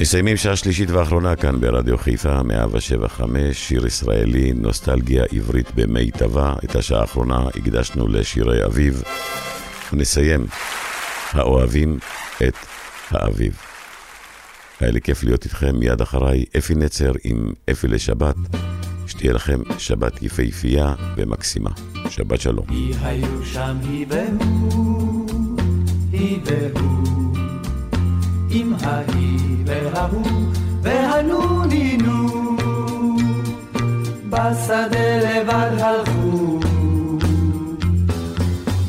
מסיימים 0.08 0.36
שעה 0.36 0.56
שלישית 0.56 0.90
ואחרונה 0.90 1.36
כאן 1.36 1.60
ברדיו 1.60 1.98
חיפה, 1.98 2.42
175, 2.42 3.68
שיר 3.68 3.86
ישראלי, 3.86 4.52
נוסטלגיה 4.52 5.24
עברית 5.32 5.66
במיטבה. 5.74 6.54
את 6.64 6.76
השעה 6.76 7.00
האחרונה 7.00 7.48
הקדשנו 7.56 8.08
לשירי 8.08 8.64
אביב. 8.64 9.02
ונסיים, 9.92 10.46
האוהבים 11.32 11.98
את 12.48 12.54
האביב. 13.10 13.56
היה 14.80 14.90
לי 14.90 15.00
כיף 15.00 15.24
להיות 15.24 15.44
איתכם 15.44 15.76
מיד 15.76 16.00
אחריי, 16.00 16.44
אפי 16.58 16.74
נצר 16.74 17.12
עם 17.24 17.52
אפי 17.70 17.88
לשבת. 17.88 18.36
שתהיה 19.06 19.32
לכם 19.32 19.60
שבת 19.78 20.22
יפהפייה 20.22 20.94
ומקסימה. 21.16 21.70
שבת 22.10 22.40
שלום. 22.40 22.66
היא 22.68 22.94
היו 23.02 23.44
שם 23.44 23.76
היא 23.82 24.06
והוא, 24.08 25.26
היא 26.12 26.38
והוא. 26.44 27.07
עם 28.50 28.74
ההיא 28.82 29.56
וההוא 29.66 30.52
והנונינו 30.82 32.28
בשדה 34.30 35.18
לבד 35.18 35.78
הלכו. 35.80 36.60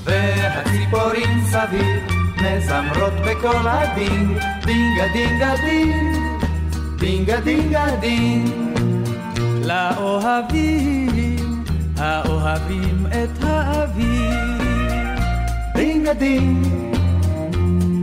והציפורים 0.03 1.43
סביב 1.45 2.19
מזמרות 2.37 3.13
בקול 3.25 3.67
הדינג 3.67 4.37
דינגה 4.65 5.07
דינגה 5.13 5.53
דינג 5.65 6.17
דינגה 6.99 7.39
דינגה 7.39 7.85
דינג 7.99 8.49
לאוהבים 9.65 11.09
האוהבים 11.97 13.05
את 13.09 13.43
האביב. 13.43 14.59
דינגה 15.75 16.13
דינג 16.13 16.67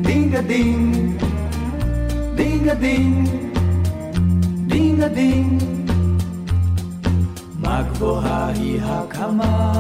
דינגה 0.02 0.40
דינג 0.40 1.25
דינג, 2.74 3.28
דינגה 4.66 5.08
דינג. 5.08 5.62
מה 7.58 7.82
גבוהה 7.82 8.48
היא 8.48 8.80
הקמה, 8.82 9.72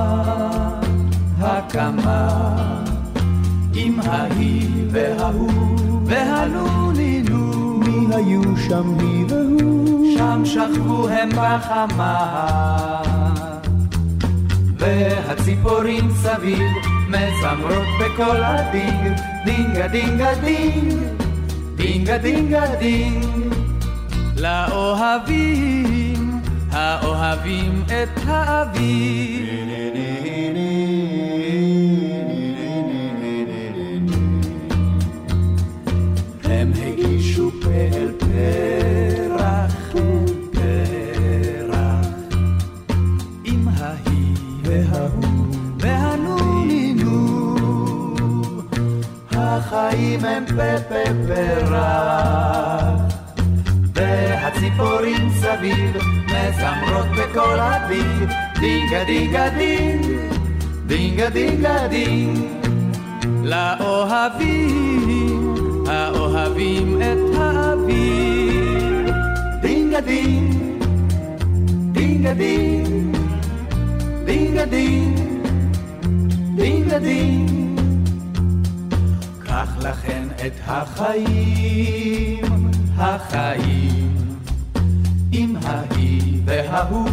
הקמה, 1.40 2.28
עם 3.74 4.00
ההיא 4.00 4.68
וההוא 4.90 5.50
והנונינו. 6.06 7.76
מי 7.78 8.14
היו 8.14 8.42
שם 8.68 8.98
היא 8.98 9.24
והוא? 9.28 10.16
שם 10.18 10.42
שכבו 10.44 11.08
הם 11.08 11.28
בחמה. 11.30 13.02
והציפורים 14.78 16.10
סביב 16.14 16.72
מזמרות 17.08 17.88
בקול 18.00 18.42
הדינג, 18.42 19.20
דינגה 19.44 19.88
דינגה 19.88 20.34
דינג. 20.34 21.25
דינגה 21.86 22.18
דינגה 22.18 22.76
דינג. 22.78 23.24
לאוהבים 24.36 26.30
האוהבים 26.70 27.84
את 27.86 28.20
האביב 28.26 29.46
החיים 49.96 50.24
הם 50.24 50.44
פפה 50.46 51.04
פרח 51.26 52.84
והציפורים 53.94 55.30
סביב 55.30 55.96
מזמרות 56.24 57.06
בקול 57.18 57.60
אביב 57.60 58.30
דינגה 58.60 59.04
דינגה 59.04 59.48
דינג 59.48 60.06
דינגה 60.86 61.30
דינגה 61.30 61.88
דינג 61.88 62.38
לאוהבים 63.42 64.84
האוהבים 65.86 67.02
את 67.02 67.38
האביב 67.38 69.10
דינגה 69.62 70.00
דינג 70.00 70.54
דינגה 71.92 72.34
דינג 72.34 73.16
דינגה 74.24 74.64
דינג 74.64 75.18
דינגה 76.56 76.98
דינג 76.98 77.65
קח 79.56 79.76
לכן 79.80 80.28
את 80.46 80.52
החיים, 80.66 82.44
החיים, 82.96 84.16
עם 85.32 85.56
ההיא 85.64 86.40
וההוא 86.44 87.08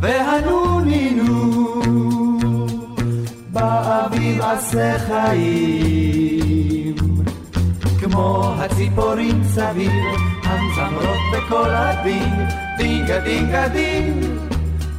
והנונינו. 0.00 1.64
באביב 3.52 4.42
עשה 4.42 4.98
חיים, 4.98 6.94
כמו 8.00 8.54
הציפורים 8.58 9.44
סביב, 9.44 9.92
המזמרות 10.44 11.20
בקול 11.32 11.70
אביב, 11.70 12.34
דינגה 12.78 13.20
דינגה 13.20 13.68
דינג, 13.68 14.24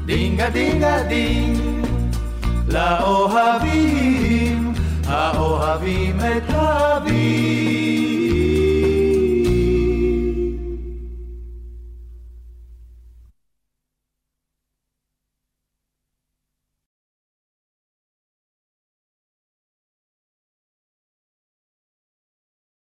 דינגה 0.06 0.50
דינגה 0.50 1.04
דינג, 1.04 1.60
לאוהבים 2.68 4.69
האוהבים 5.10 6.20
את 6.20 6.50
האביב 6.50 7.79